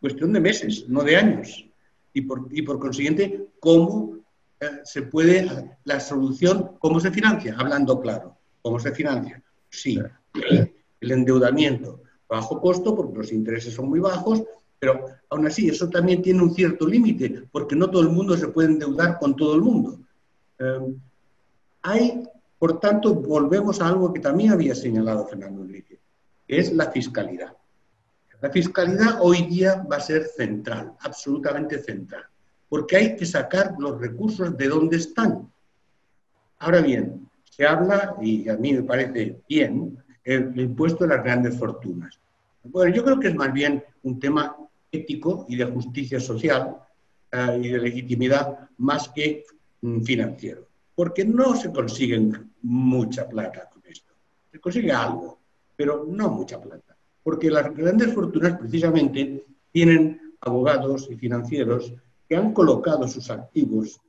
[0.00, 1.66] Cuestión de meses, no de años.
[2.12, 4.14] Y por, y por consiguiente, ¿cómo
[4.84, 7.54] se puede, la solución, ¿cómo se financia?
[7.58, 9.42] Hablando claro, ¿cómo se financia?
[9.68, 9.98] Sí,
[11.00, 14.42] el endeudamiento, bajo costo, porque los intereses son muy bajos,
[14.84, 18.48] pero aún así eso también tiene un cierto límite, porque no todo el mundo se
[18.48, 19.98] puede endeudar con todo el mundo.
[20.58, 20.94] Eh,
[21.82, 22.22] hay,
[22.58, 25.98] por tanto, volvemos a algo que también había señalado Fernando Enrique,
[26.46, 27.56] que es la fiscalidad.
[28.42, 32.24] La fiscalidad hoy día va a ser central, absolutamente central
[32.74, 35.48] porque hay que sacar los recursos de donde están.
[36.58, 41.56] Ahora bien, se habla, y a mí me parece bien, el, impuesto de las grandes
[41.56, 42.18] fortunas.
[42.64, 44.56] Bueno, yo creo que es más bien un tema
[44.94, 46.76] ético y de justicia social
[47.32, 49.44] eh, y de legitimidad más que
[49.82, 54.12] mm, financiero, porque no se consiguen mucha plata con esto.
[54.50, 55.38] Se consigue algo,
[55.76, 61.92] pero no mucha plata, porque las grandes fortunas precisamente tienen abogados y financieros
[62.28, 64.00] que han colocado sus activos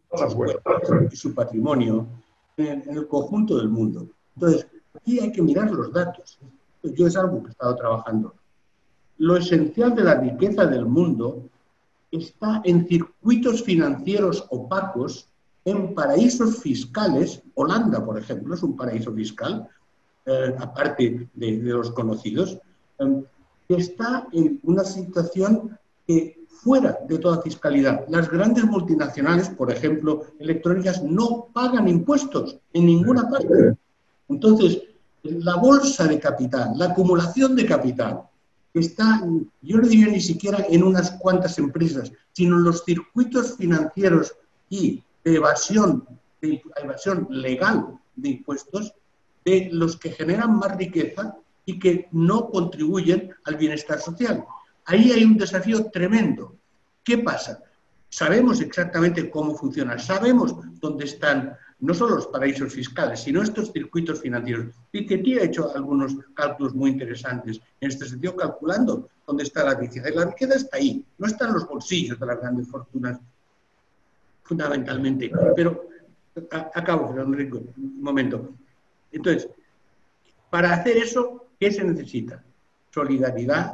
[1.12, 2.08] y su patrimonio
[2.58, 4.08] en, en, el conjunto del mundo.
[4.36, 6.39] Entonces, aquí hay que mirar los datos.
[6.84, 8.36] Yo es algo que he estado trabajando.
[9.17, 11.49] Lo esencial de la riqueza del mundo
[12.12, 15.28] está en circuitos financieros opacos,
[15.63, 17.41] en paraísos fiscales.
[17.56, 19.67] Holanda, por ejemplo, es un paraíso fiscal,
[20.25, 22.58] eh, aparte de, de, los conocidos,
[22.99, 23.23] eh,
[23.69, 28.06] está en una situación que fuera de toda fiscalidad.
[28.10, 33.75] Las grandes multinacionales, por ejemplo, electrónicas, no pagan impuestos en ninguna parte.
[34.30, 34.82] Entonces,
[35.23, 38.23] la bolsa de capital, la acumulación de capital,
[38.79, 39.21] está,
[39.61, 44.35] yo no diría ni siquiera en unas cuantas empresas, sino en los circuitos financieros
[44.69, 46.07] y de evasión,
[46.41, 48.93] de evasión legal de impuestos,
[49.43, 51.35] de los que generan más riqueza
[51.65, 54.43] y que no contribuyen al bienestar social.
[54.85, 56.55] Ahí hay un desafío tremendo.
[57.03, 57.61] ¿Qué pasa?
[58.09, 64.21] Sabemos exactamente cómo funcionan, sabemos dónde están no solo los paraísos fiscales, sino estos circuitos
[64.21, 64.73] financieros.
[64.91, 70.09] Piketty ha hecho algunos cálculos muy interesantes en este sentido, calculando dónde está la riqueza.
[70.09, 73.19] Y la riqueza está ahí, no está en los bolsillos de las grandes fortunas,
[74.43, 75.31] fundamentalmente.
[75.55, 75.89] Pero,
[76.51, 78.53] acabo, Fernando Rico, un momento.
[79.11, 79.49] Entonces,
[80.49, 82.43] para hacer eso, ¿qué se necesita?
[82.91, 83.73] Solidaridad,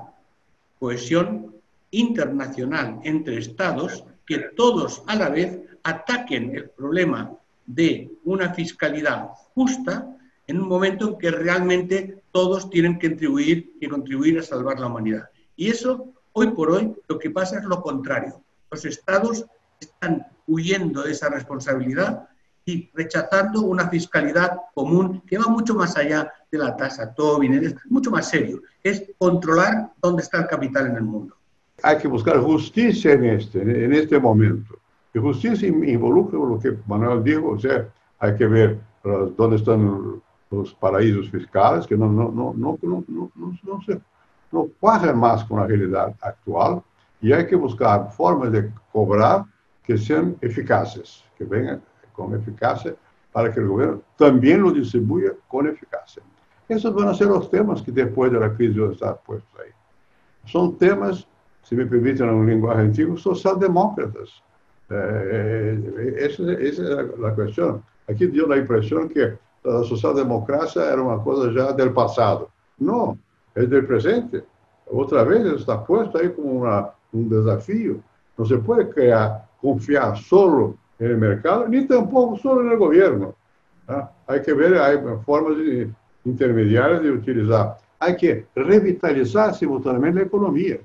[0.80, 1.56] cohesión
[1.92, 7.32] internacional entre Estados que todos a la vez ataquen el problema
[7.74, 10.08] de una fiscalidad justa
[10.48, 14.88] en un momento en que realmente todos tienen que contribuir, que contribuir a salvar la
[14.88, 15.30] humanidad.
[15.56, 18.44] Y eso, hoy por hoy, lo que pasa es lo contrario.
[18.70, 19.46] Los estados
[19.80, 22.28] están huyendo de esa responsabilidad
[22.66, 27.76] y rechazando una fiscalidad común que va mucho más allá de la tasa Tobin, es
[27.90, 31.36] mucho más serio, es controlar dónde está el capital en el mundo.
[31.84, 34.81] Hay que buscar justicia en este, en este momento.
[35.14, 38.80] Justiça involucra o que Manuel diz, ou seja, há que ver
[39.38, 40.22] onde estão
[40.52, 44.00] os paraísos fiscais, que não no, no, no, no, no, no, no se,
[44.52, 46.84] não cuajan mais com a realidade atual,
[47.22, 49.46] e há que buscar formas de cobrar
[49.84, 51.82] que sejam eficazes, que venham
[52.14, 52.96] com eficácia
[53.34, 56.22] para que o governo também lo distribua com eficácia.
[56.70, 59.72] Esses vão ser os temas que depois da crise vão estar postos aí.
[60.50, 61.28] São temas,
[61.64, 64.42] se me permitem, en un lenguaje antiguo, socialdemócratas,
[64.92, 67.82] é, é, é, essa, é a questão.
[68.10, 69.22] Aqui deu a impressão que
[69.66, 72.50] a social-democracia era uma coisa já do passado.
[72.78, 73.18] Não,
[73.56, 74.44] é do presente.
[74.88, 78.04] Outra vez está posto aí como uma, um desafio.
[78.38, 83.34] Não se pode criar, confiar só no mercado, nem tampouco só no governo.
[83.88, 84.12] Tá?
[84.28, 85.90] Há que ver há formas de,
[86.26, 87.78] intermediárias de utilizar.
[87.98, 90.82] Há que revitalizar simultaneamente a economia.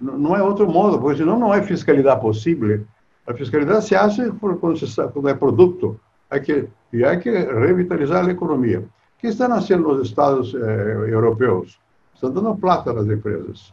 [0.00, 2.84] Não é outro modo, porque senão não é fiscalidade possível
[3.26, 6.00] a fiscalidade se hace quando, se quando é produto.
[6.30, 8.80] Hay que, e hay que revitalizar a economia.
[8.80, 8.84] O
[9.18, 11.78] que estão fazendo os estados eh, europeus?
[12.14, 13.72] Estão dando plata às empresas.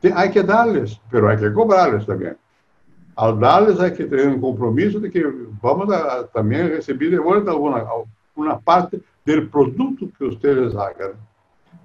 [0.00, 2.34] Tem, que que darles, pero há que cobrar-lhes também.
[3.14, 5.22] Ao dar-lhes há que ter um compromisso de que
[5.62, 5.88] vamos
[6.32, 7.86] também receber de volta alguma,
[8.34, 11.12] uma parte do produto que vocês hagan.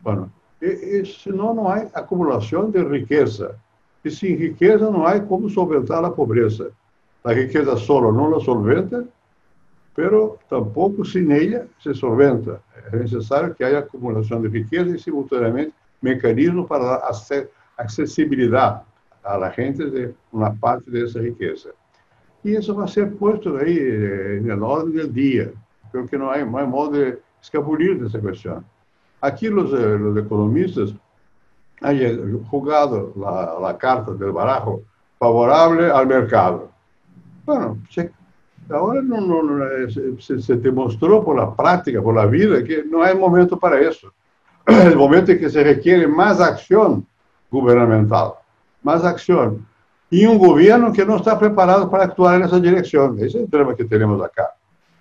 [0.01, 3.59] Bueno, e, e, senão não há acumulação de riqueza.
[4.03, 6.71] E sem riqueza não há como solventar a pobreza.
[7.25, 9.03] La riqueza solo no la solventa,
[9.95, 12.61] pero tampoco sin ella se solventa.
[12.85, 18.83] Es necesario que haya acumulación de riqueza y simultáneamente mecanismos para hacer accesibilidad
[19.23, 21.69] a la gente de una parte de esa riqueza.
[22.43, 25.49] Y eso va a ser puesto ahí eh, en el orden del día.
[25.91, 28.63] Creo que no hay, no hay modo de escabulir de esa cuestión.
[29.19, 30.93] Aquí los, eh, los economistas
[31.81, 34.83] han jugado la, la, carta del barajo
[35.17, 36.74] favorable al mercado.
[37.45, 38.11] Bueno, se,
[38.69, 42.83] ahora no, no, no eh, se, se, demostró por la práctica, por la vida, que
[42.83, 44.11] no hay momento para eso.
[44.65, 47.05] El momento en que se requiere más acción
[47.51, 48.33] gubernamental
[48.85, 49.65] más acción.
[50.09, 53.17] Y un gobierno que no está preparado para actuar en esa dirección.
[53.17, 54.51] Ese es el problema que tenemos acá.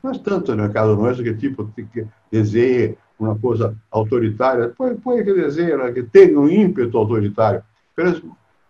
[0.02, 4.96] No es tanto en el caso nuestro que tipo que desee una cosa autoritaria, puede,
[4.96, 7.62] puede que desee, que tenga un ímpetu autoritario,
[7.94, 8.22] pero es,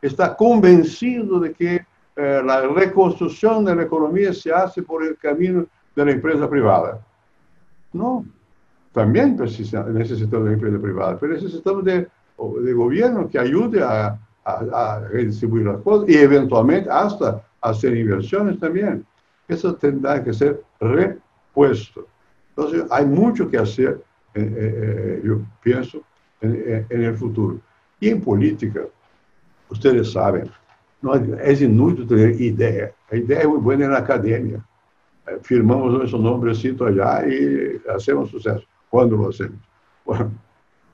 [0.03, 5.67] está convencido de que eh, la reconstrucción de la economía se hace por el camino
[5.95, 7.01] de la empresa privada.
[7.93, 8.25] No,
[8.93, 12.07] también necesitamos de la empresa privada, pero necesitamos de,
[12.63, 19.05] de gobierno que ayude a, a, redistribuir las cosas y eventualmente hasta hacer inversiones también.
[19.49, 22.07] Eso tendrá que ser repuesto.
[22.51, 24.03] Entonces, hay mucho que hacer,
[24.35, 26.03] eh, eh, eh, yo pienso,
[26.41, 27.59] en, en, el futuro.
[28.01, 28.83] Y en política,
[29.71, 30.51] ustedes saben,
[31.05, 32.95] Nós, é inútil ter ideia.
[33.13, 34.65] A ideia é boa na academia.
[35.27, 38.67] É, firmamos nosso nome, eu cito já, e hacemos sucesso.
[38.91, 39.59] Quando o hacemos?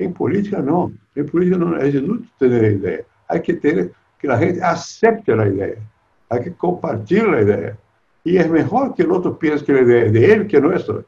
[0.01, 0.92] Em política, não.
[1.16, 3.07] Em política, não é inútil ter ideia.
[3.29, 5.79] Há que ter que a gente aceite a ideia.
[6.29, 7.79] Há que compartilhar a ideia.
[8.27, 11.05] E é melhor que o outro pense que a ideia é dele que a nossa.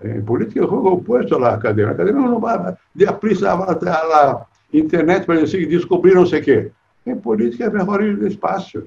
[0.00, 1.90] É, em política, eu jogo oposto à academia.
[1.90, 2.56] A academia não vai.
[2.56, 6.72] A, a, a, a internet para dizer assim, que descobriram não sei o quê.
[7.06, 8.84] Em política é, é memória do espaço.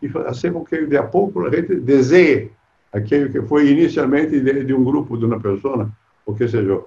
[0.00, 2.50] E fazer com que, de a pouco, a gente desenhe
[2.92, 5.90] aquilo que foi inicialmente de, de um grupo, de uma pessoa,
[6.24, 6.80] o que seja.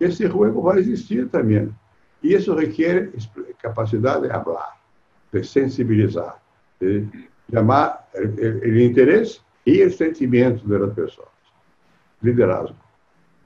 [0.00, 1.72] Esse ruego vai existir também.
[2.22, 3.10] E isso requer
[3.62, 4.76] capacidade de falar,
[5.32, 6.42] de sensibilizar,
[6.80, 7.06] de
[7.50, 11.28] chamar eh, eh, o interesse e o sentimento das pessoas.
[12.22, 12.76] Liderazgo.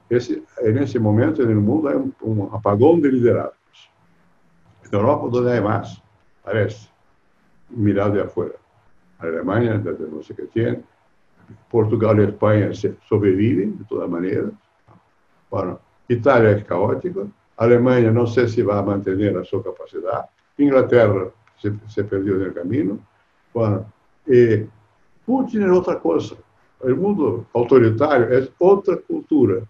[0.09, 3.55] Esse, eh, nesse momento, no mundo, há um, um apagão de liderazgos.
[4.91, 6.01] Na Europa, não é mais
[6.43, 6.89] Parece.
[7.69, 8.55] Mirar de afuera.
[9.19, 10.81] Alemania, desde no sé qué tiene.
[11.69, 14.51] Portugal y España se sobreviven de todas maneras.
[15.49, 17.27] Bueno, Italia es caótico.
[17.57, 20.29] Alemania no sé si va a mantener a su capacidad.
[20.57, 22.99] Inglaterra se, se perdió en el camino.
[23.53, 23.85] Bueno,
[24.27, 24.67] eh,
[25.25, 26.35] Putin es otra cosa.
[26.83, 29.61] El mundo autoritario es otra cultura.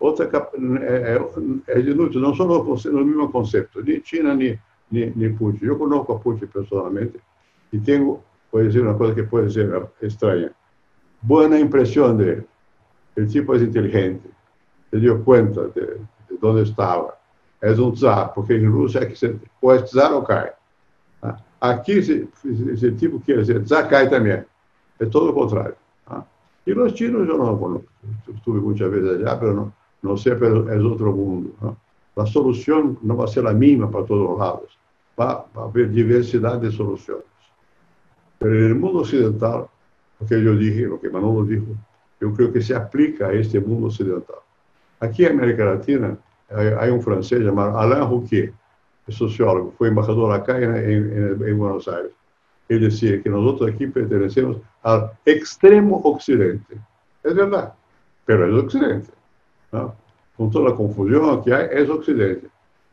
[0.00, 1.20] Otra, es eh,
[1.66, 4.56] eh, inútil, no son los, los mismos conceptos, ni China ni,
[4.90, 5.64] ni, ni Pucci.
[5.64, 7.20] Yo conozco a Pucci personalmente
[7.70, 10.52] y tengo, voy decir una cosa que puede ser extraña,
[11.22, 12.46] buena impresión de él.
[13.16, 14.28] El tipo es inteligente,
[14.90, 17.18] se dio cuenta de, de dónde estaba.
[17.60, 20.52] Es un zar, porque en Rusia hay que ser, o es zar o cae.
[21.22, 24.46] Ah, aquí, si, el tipo quiere ser zar, cae también.
[24.98, 25.74] Es todo lo contrario.
[26.06, 26.24] Ah.
[26.64, 27.88] Y los chinos yo no conozco.
[28.32, 29.72] Estuve muchas veces allá, pero no,
[30.02, 31.50] no sé, pero es otro mundo.
[31.60, 31.76] ¿no?
[32.18, 34.76] La solución no va a ser la misma para todos lados,
[35.18, 37.22] va, a haber diversidad de soluciones.
[38.40, 39.68] Pero en el mundo occidental,
[40.18, 41.66] lo que yo dije, lo que Manolo dijo,
[42.20, 44.38] yo creo que se aplica a este mundo occidental.
[44.98, 46.18] Aquí en América Latina
[46.50, 48.52] hay, un francés llamado Alain Rouquier,
[49.06, 52.10] sociólogo, fue embajador acá en, en, Buenos Aires.
[52.68, 56.78] Él decía que nosotros aquí pertenecemos al extremo occidente.
[57.22, 57.74] Es verdad,
[58.26, 59.12] pero es occidente.
[59.70, 60.07] ¿no?
[60.38, 62.48] Con toda la confusión que hay, es occidente.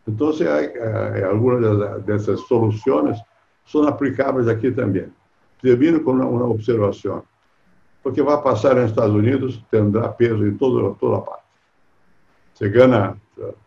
[0.06, 0.66] Entonces, hay,
[1.14, 3.18] hay algunas de, esas soluciones
[3.64, 5.14] son aplicables aquí también.
[5.62, 7.24] Termino con una, una observación.
[8.04, 11.46] Lo que va a pasar en Estados Unidos tendrá peso en todo, toda parte.
[12.54, 13.18] Se gana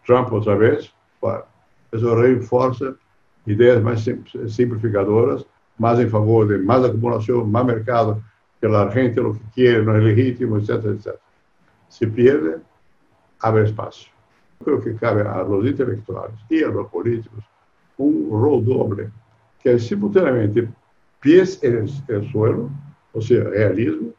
[0.06, 1.44] Trump otra vez, bueno,
[1.90, 2.96] eso reforça
[3.46, 4.08] ideas más
[4.48, 5.44] simplificadoras,
[5.78, 8.22] más en favor de más acumulación, más mercado,
[8.60, 11.18] que la gente lo que quiere no es legítimo, etcétera, etcétera.
[11.88, 12.58] Se pierde,
[13.40, 14.10] abre espacio.
[14.64, 17.44] Creo que cabe a los intelectuales y a los políticos
[17.96, 19.10] un rol doble,
[19.62, 20.68] que es simultáneamente
[21.20, 22.70] pies en el, el suelo,
[23.12, 24.10] o sea, realismo,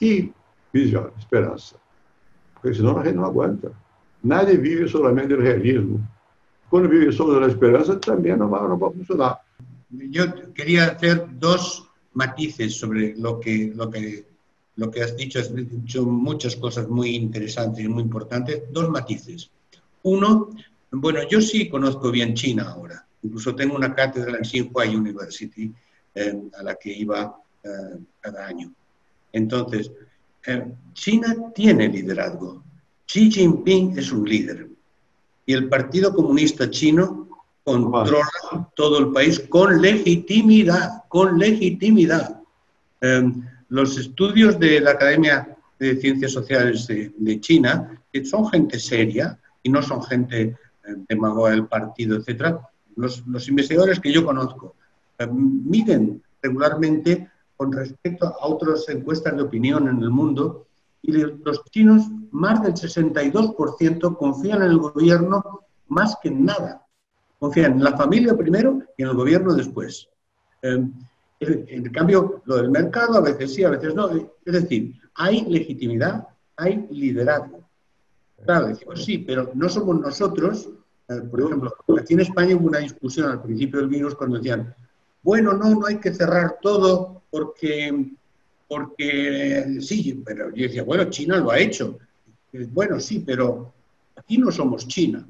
[0.00, 0.32] y
[0.72, 1.76] visión, esperanza.
[2.54, 3.68] Porque si no, la gente no aguanta.
[4.22, 6.00] Nadie vive solamente el realismo.
[6.68, 9.38] Cuando vive solo la esperanza, también no va, no va a funcionar.
[9.90, 14.26] Yo quería hacer dos matices sobre lo que, lo que,
[14.78, 15.38] lo que has dicho.
[15.40, 18.62] Has dicho muchas cosas muy interesantes y muy importantes.
[18.70, 19.50] Dos matices.
[20.04, 20.50] Uno,
[20.92, 23.04] bueno, yo sí conozco bien China ahora.
[23.22, 25.72] Incluso tengo una cátedra en Tsinghua University
[26.14, 28.72] eh, a la que iba eh, cada año.
[29.32, 29.90] Entonces,
[30.46, 30.64] eh,
[30.94, 32.62] China tiene liderazgo.
[33.06, 34.68] Xi Jinping es un líder
[35.46, 37.26] y el Partido Comunista Chino
[37.64, 38.28] controla
[38.76, 42.42] todo el país con legitimidad, con legitimidad.
[43.68, 49.38] Los estudios de la Academia de Ciencias Sociales de, de, China, que son gente seria
[49.62, 50.56] y no son gente eh,
[51.08, 52.56] demagoga del partido, etc.,
[52.96, 54.74] los, los, investigadores que yo conozco
[55.18, 60.66] eh, miden regularmente con respecto a otras encuestas de opinión en el mundo
[61.02, 66.84] y los chinos, más del 62% confían en el gobierno más que en nada.
[67.38, 70.08] Confían en la familia primero y en el gobierno después.
[70.62, 70.84] Eh,
[71.40, 74.10] en cambio, lo del mercado a veces sí, a veces no.
[74.44, 77.64] Es decir, hay legitimidad, hay liderazgo.
[78.44, 80.68] Claro, decimos sí, pero no somos nosotros.
[81.08, 84.74] Eh, por ejemplo, aquí en España hubo una discusión al principio del virus cuando decían,
[85.22, 88.12] bueno, no, no hay que cerrar todo porque
[88.68, 91.98] porque sí, pero yo decía, bueno, China lo ha hecho.
[92.70, 93.72] Bueno, sí, pero
[94.14, 95.26] aquí no somos China.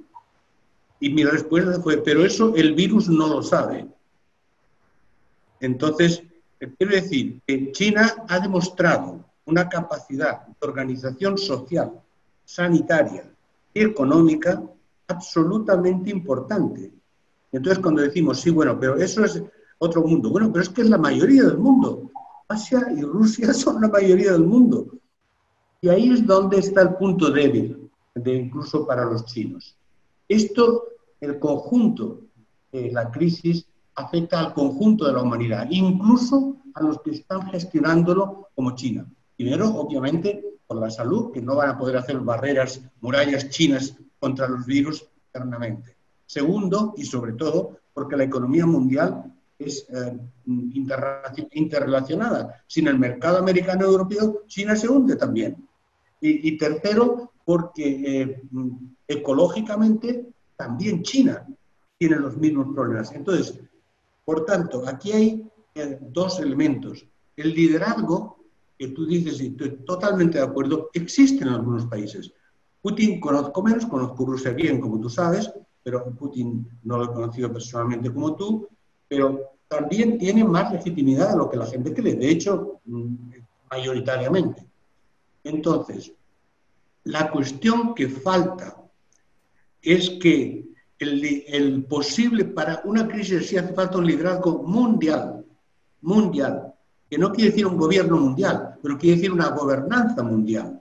[1.00, 3.86] Y mi respuesta fue, pero eso el virus no lo sabe.
[5.60, 6.22] Entonces,
[6.76, 11.92] quiero decir que China ha demostrado una capacidad de organización social,
[12.44, 13.30] sanitaria
[13.72, 14.62] y económica
[15.08, 16.92] absolutamente importante.
[17.50, 19.42] Entonces, cuando decimos, sí, bueno, pero eso es
[19.78, 22.10] otro mundo, bueno, pero es que es la mayoría del mundo.
[22.48, 24.86] Asia y Rusia son la mayoría del mundo.
[25.80, 29.76] Y ahí es donde está el punto débil, de incluso para los chinos.
[30.28, 30.88] Esto,
[31.20, 32.22] el conjunto
[32.72, 33.66] de la crisis,
[33.98, 39.06] afecta al conjunto de la humanidad, incluso a los que están gestionándolo como China.
[39.36, 44.48] Primero, obviamente, por la salud, que no van a poder hacer barreras, murallas chinas contra
[44.48, 45.96] los virus eternamente.
[46.26, 50.16] Segundo, y sobre todo, porque la economía mundial es eh,
[51.52, 52.62] interrelacionada.
[52.68, 55.56] Sin el mercado americano y europeo, China se hunde también.
[56.20, 58.42] Y, y tercero, porque eh,
[59.08, 60.26] ecológicamente
[60.56, 61.46] también China
[61.98, 63.10] tiene los mismos problemas.
[63.12, 63.58] Entonces,
[64.28, 65.42] por tanto, aquí hay
[65.74, 67.02] eh, dos elementos.
[67.34, 68.36] El liderazgo,
[68.78, 72.30] que tú dices, y estoy totalmente de acuerdo, existe en algunos países.
[72.82, 75.50] Putin conozco menos, conozco Rusia bien, como tú sabes,
[75.82, 78.68] pero Putin no lo he conocido personalmente como tú,
[79.08, 83.14] pero también tiene más legitimidad de lo que la gente cree, de hecho, mm,
[83.70, 84.62] mayoritariamente.
[85.42, 86.12] Entonces,
[87.04, 88.76] la cuestión que falta
[89.80, 90.67] es que
[90.98, 95.44] el, el, posible para una crisis así hace falta un liderazgo mundial,
[96.00, 96.74] mundial,
[97.08, 100.80] que no quiere decir un gobierno mundial, pero quiere decir una gobernanza mundial.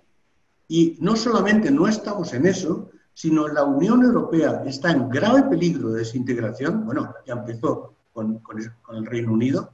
[0.68, 5.90] Y no solamente no estamos en eso, sino la Unión Europea está en grave peligro
[5.90, 9.72] de desintegración, bueno, ya empezó con, con, el Reino Unido.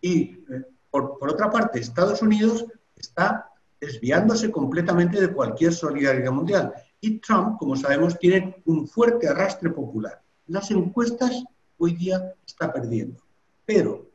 [0.00, 2.64] Y eh, por, por, otra parte, Estados Unidos
[2.96, 6.74] está desviándose completamente de cualquier solidaridad mundial.
[7.04, 10.22] Y Trump, como sabemos, tiene un fuerte arrastre popular.
[10.46, 11.44] Las encuestas
[11.76, 13.20] hoy día está perdiendo.
[13.66, 14.06] Pero,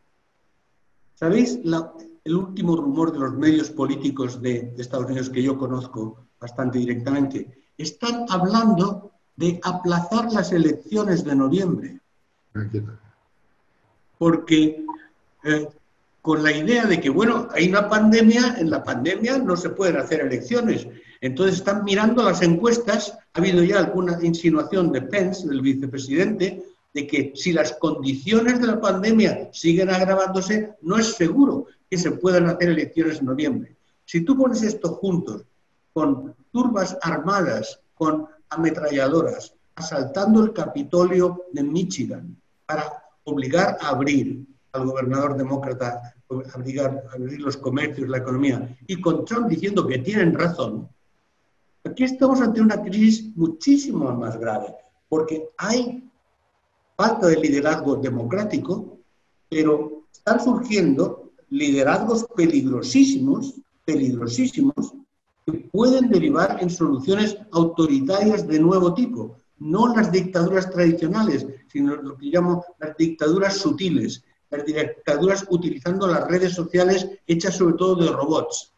[1.13, 1.59] ¿sabéis?
[1.63, 6.79] La, el último rumor de los medios políticos de, Estados Unidos que yo conozco bastante
[6.79, 7.59] directamente.
[7.77, 11.99] Están hablando de aplazar las elecciones de noviembre.
[14.17, 14.83] Porque
[15.43, 15.67] eh,
[16.29, 19.97] con la idea de que, bueno, hay una pandemia, en la pandemia no se pueden
[19.97, 20.87] hacer elecciones.
[21.21, 26.63] Entonces están mirando las encuestas, ha habido ya alguna insinuación de Pence, del vicepresidente,
[26.93, 32.11] de que si las condiciones de la pandemia siguen agravándose, no es seguro que se
[32.11, 33.75] puedan hacer elecciones en noviembre.
[34.05, 35.45] Si tú pones esto juntos
[35.91, 42.83] con turbas armadas, con ametralladoras, asaltando el Capitolio de Michigan para
[43.23, 49.25] obligar a abrir al gobernador demócrata, obligar a abrir los comercios, la economía, y con
[49.25, 50.87] Trump diciendo que tienen razón,
[51.83, 54.73] aquí estamos ante una crisis muchísimo más grave,
[55.07, 56.07] porque hay
[56.95, 58.99] falta de liderazgo democrático,
[59.49, 63.55] pero están surgiendo liderazgos peligrosísimos,
[63.85, 64.93] peligrosísimos,
[65.45, 72.15] que pueden derivar en soluciones autoritarias de nuevo tipo, no las dictaduras tradicionales, sino lo
[72.17, 78.11] que llamo las dictaduras sutiles, las dictaduras utilizando las redes sociales hechas sobre todo de
[78.11, 78.73] robots,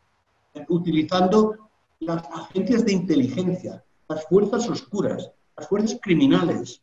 [0.67, 1.69] utilizando
[1.99, 6.81] las agencias de inteligencia, las fuerzas oscuras, las fuerzas criminales,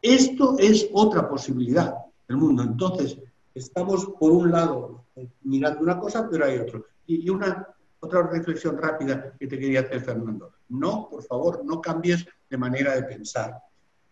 [0.00, 1.96] esto es otra posibilidad
[2.28, 2.62] del mundo.
[2.62, 3.18] Entonces,
[3.54, 5.04] estamos por un lado
[5.42, 6.84] mirando una cosa, pero hay otro.
[7.06, 7.66] Y, una
[8.00, 10.52] otra reflexión rápida que te quería hacer, Fernando.
[10.68, 13.58] No, por favor, no cambies de manera de pensar.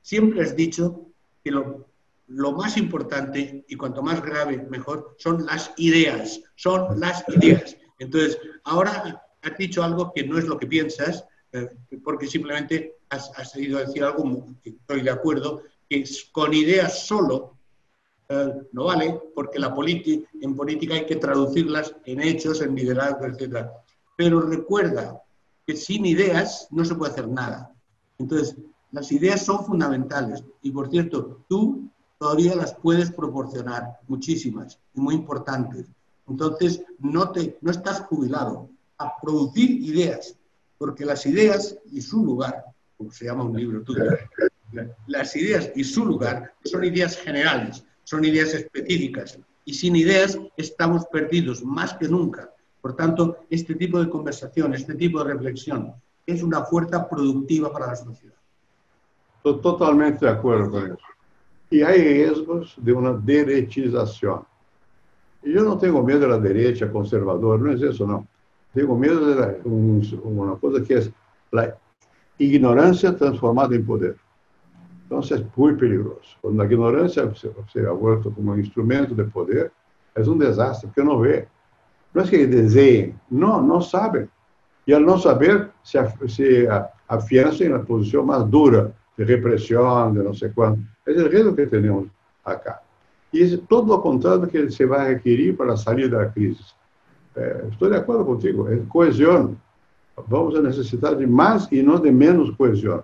[0.00, 1.06] Siempre has dicho
[1.42, 1.86] que lo,
[2.26, 6.40] lo más importante y cuanto más grave, mejor, son las ideas.
[6.56, 7.76] Son las ideas.
[7.98, 11.68] Entonces, ahora has dicho algo que no es lo que piensas, eh,
[12.02, 17.06] porque simplemente has, has ido a decir algo que estoy de acuerdo, que con ideas
[17.06, 17.54] solo
[18.28, 23.68] eh, no vale, porque la en política hay que traducirlas en hechos, en liderazgo, etc.
[24.16, 25.22] Pero recuerda
[25.66, 27.72] que sin ideas no se puede hacer nada.
[28.18, 28.56] Entonces,
[28.92, 30.42] las ideas son fundamentales.
[30.62, 35.86] Y por cierto, tú todavía las puedes proporcionar, muchísimas y muy importantes.
[36.28, 40.36] Entonces, no, te, no estás jubilado a producir ideas,
[40.78, 42.64] porque las ideas y su lugar,
[42.96, 44.04] como se llama un libro tuyo,
[45.06, 49.38] las ideas y su lugar son ideas generales, son ideas específicas.
[49.64, 52.50] Y sin ideas estamos perdidos más que nunca.
[52.80, 55.94] Por tanto, este tipo de conversación, este tipo de reflexión
[56.26, 58.34] es una fuerza productiva para la sociedad.
[59.42, 60.98] Totalmente de acuerdo con eso.
[61.70, 64.42] Y hay riesgos de una derechización.
[65.42, 68.26] Y yo no tengo miedo de la derecha conservadora, no es eso, no.
[68.72, 71.10] Tengo miedo de una cosa que es
[71.50, 71.76] la
[72.38, 74.16] ignorancia transformada en poder.
[75.04, 76.36] Entonces es muy peligroso.
[76.40, 79.70] Cuando la ignorancia se, ha vuelto como un instrumento de poder,
[80.14, 81.46] es un desastre, porque no ve.
[82.12, 84.30] No es que deseen, no, no saben.
[84.86, 86.68] Y al no saber, se, se
[87.06, 90.82] afianza en la posición más dura de represión, de no sé cuánto.
[91.06, 92.06] Es el riesgo que tenemos
[92.42, 92.82] acá.
[93.32, 96.74] Y es todo lo contrario que se va a requerir para salir de la crisis.
[97.36, 99.60] Eh, estoy de acuerdo contigo, es cohesión.
[100.28, 103.02] Vamos a necesitar de más y no de menos cohesión.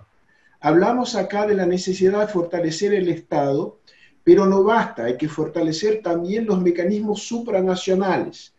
[0.61, 3.79] Hablamos acá de la necesidad de fortalecer el Estado,
[4.23, 8.53] pero no basta, hay que fortalecer también los mecanismos supranacionales.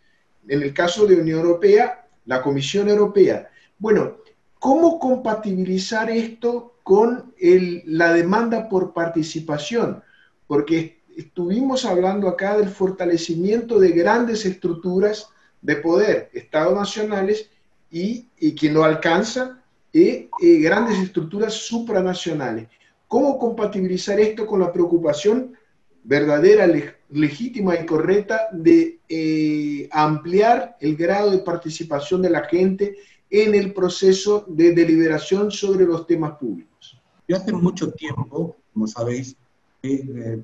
[0.48, 3.48] En el caso de Unión Europea, la Comisión Europea.
[3.78, 4.16] Bueno,
[4.62, 10.04] ¿cómo compatibilizar esto con la demanda por participación?
[10.46, 15.30] Porque estuvimos hablando acá del fortalecimiento de grandes estructuras
[15.62, 17.50] de poder, Estados nacionales,
[17.90, 19.60] y, y que no alcanza
[19.92, 20.28] y
[20.62, 22.68] grandes estructuras supranacionales.
[23.08, 25.56] ¿Cómo compatibilizar esto con la preocupación
[26.04, 26.68] verdadera,
[27.10, 32.96] legítima y correcta de eh, ampliar el grado de participación de la gente
[33.32, 37.00] en el proceso de deliberación sobre los temas públicos?
[37.26, 39.34] Yo hace mucho tiempo, como sabéis,
[39.82, 40.42] eh,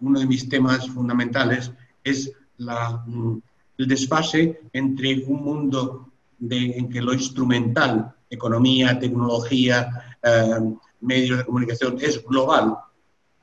[0.00, 1.72] uno de mis temas fundamentales
[2.04, 3.42] es la, mm,
[3.78, 10.60] el desfase entre un mundo de, en que lo instrumental economía, tecnología, eh,
[11.00, 12.76] medios de comunicación, es global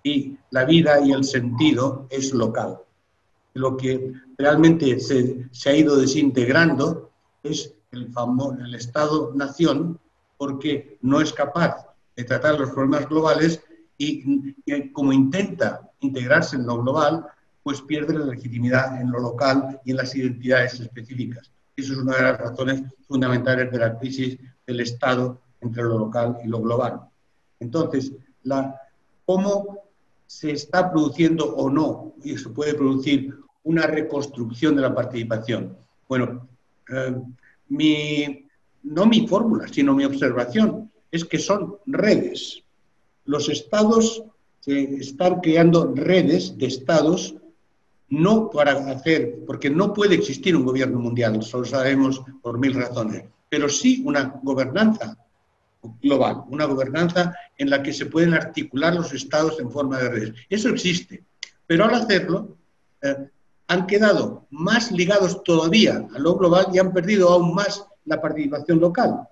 [0.04, 2.78] y la vida y el sentido es local.
[3.56, 7.12] Lo que realmente se, se ha ido desintegrando
[7.44, 10.00] es el, famoso, el Estado-nación
[10.38, 13.62] porque no es capaz de tratar los problemas globales
[13.98, 17.26] y, y, como intenta integrarse en lo global,
[17.64, 21.52] pues pierde la legitimidad en lo local y en las identidades específicas.
[21.76, 26.38] Eso es una de las razones fundamentales de la crisis del Estado entre lo local
[26.44, 27.02] y lo global.
[27.60, 28.80] Entonces, la,
[29.26, 29.86] cómo
[30.28, 35.78] se está produciendo o no, y se puede producir una reconstrucción de la participación.
[36.08, 36.48] Bueno,
[36.90, 37.16] eh,
[37.70, 38.48] mi,
[38.84, 42.64] no mi fórmula, sino mi observación es que son redes.
[43.26, 44.24] Los estados
[44.60, 47.36] se están creando redes de estados
[48.10, 52.74] no para hacer, porque no puede existir un gobierno mundial, eso lo sabemos por mil
[52.74, 55.18] razones, pero sí una gobernanza
[56.02, 60.34] global, una gobernanza en la que se pueden articular los estados en forma de redes.
[60.50, 61.24] Eso existe,
[61.66, 62.58] pero al hacerlo
[63.02, 63.30] eh,
[63.68, 68.80] han quedado más ligados todavía a lo global y han perdido aún más la participación
[68.80, 69.28] local.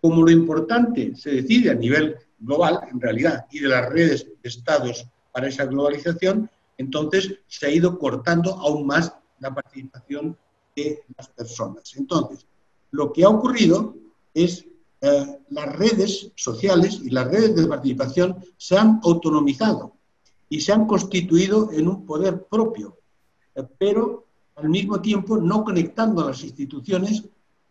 [0.00, 4.48] Como lo importante se decide a nivel global, en realidad, y de las redes de
[4.48, 10.36] estados para esa globalización, entonces se ha ido cortando aún más la participación
[10.76, 11.94] de las personas.
[11.96, 12.46] Entonces,
[12.90, 13.94] lo que ha ocurrido
[14.34, 14.64] es
[15.00, 19.94] eh, las redes sociales y las redes de participación se han autonomizado
[20.48, 22.97] y se han constituido en un poder propio,
[23.64, 27.24] pero al mismo tiempo no conectando a las instituciones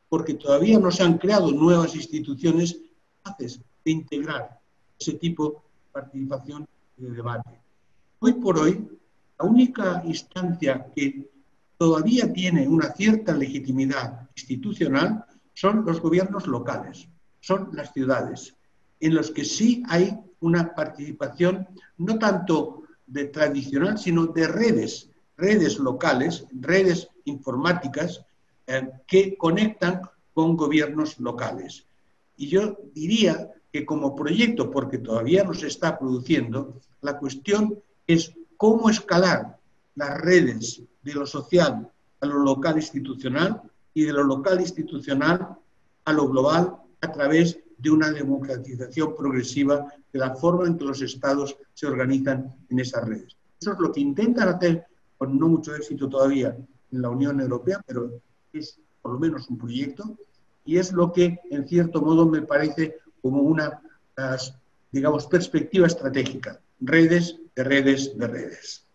[0.09, 2.79] porque todavía no se han creado nuevas instituciones
[3.23, 4.59] capaces de integrar
[4.99, 6.67] ese tipo de participación
[6.97, 7.59] y de debate.
[8.19, 8.87] Hoy por hoy,
[9.37, 11.29] la única instancia que
[11.77, 17.07] todavía tiene una cierta legitimidad institucional son los gobiernos locales,
[17.39, 18.55] son las ciudades,
[18.99, 21.67] en los que sí hay una participación
[21.97, 28.25] no tanto de tradicional, sino de redes, redes locales, redes informáticas
[28.65, 30.01] eh, que conectan
[30.33, 31.85] con gobiernos locales.
[32.35, 38.33] Y yo diría que como proyecto, porque todavía no se está produciendo, la cuestión es
[38.57, 39.57] cómo escalar
[39.95, 43.61] las redes de lo social a lo local institucional
[43.93, 45.55] y de lo local institucional
[46.05, 51.01] a lo global a través de una democratización progresiva de la forma en que los
[51.01, 53.35] estados se organizan en esas redes.
[53.59, 54.85] Eso es lo que intentan hacer
[55.17, 56.55] con no mucho éxito todavía
[56.91, 58.21] en la Unión Europea, pero
[58.53, 60.17] es por lo menos un proyecto
[60.65, 63.81] y es lo que en cierto modo me parece como una,
[64.91, 68.86] digamos, perspectiva estratégica, redes de redes de redes.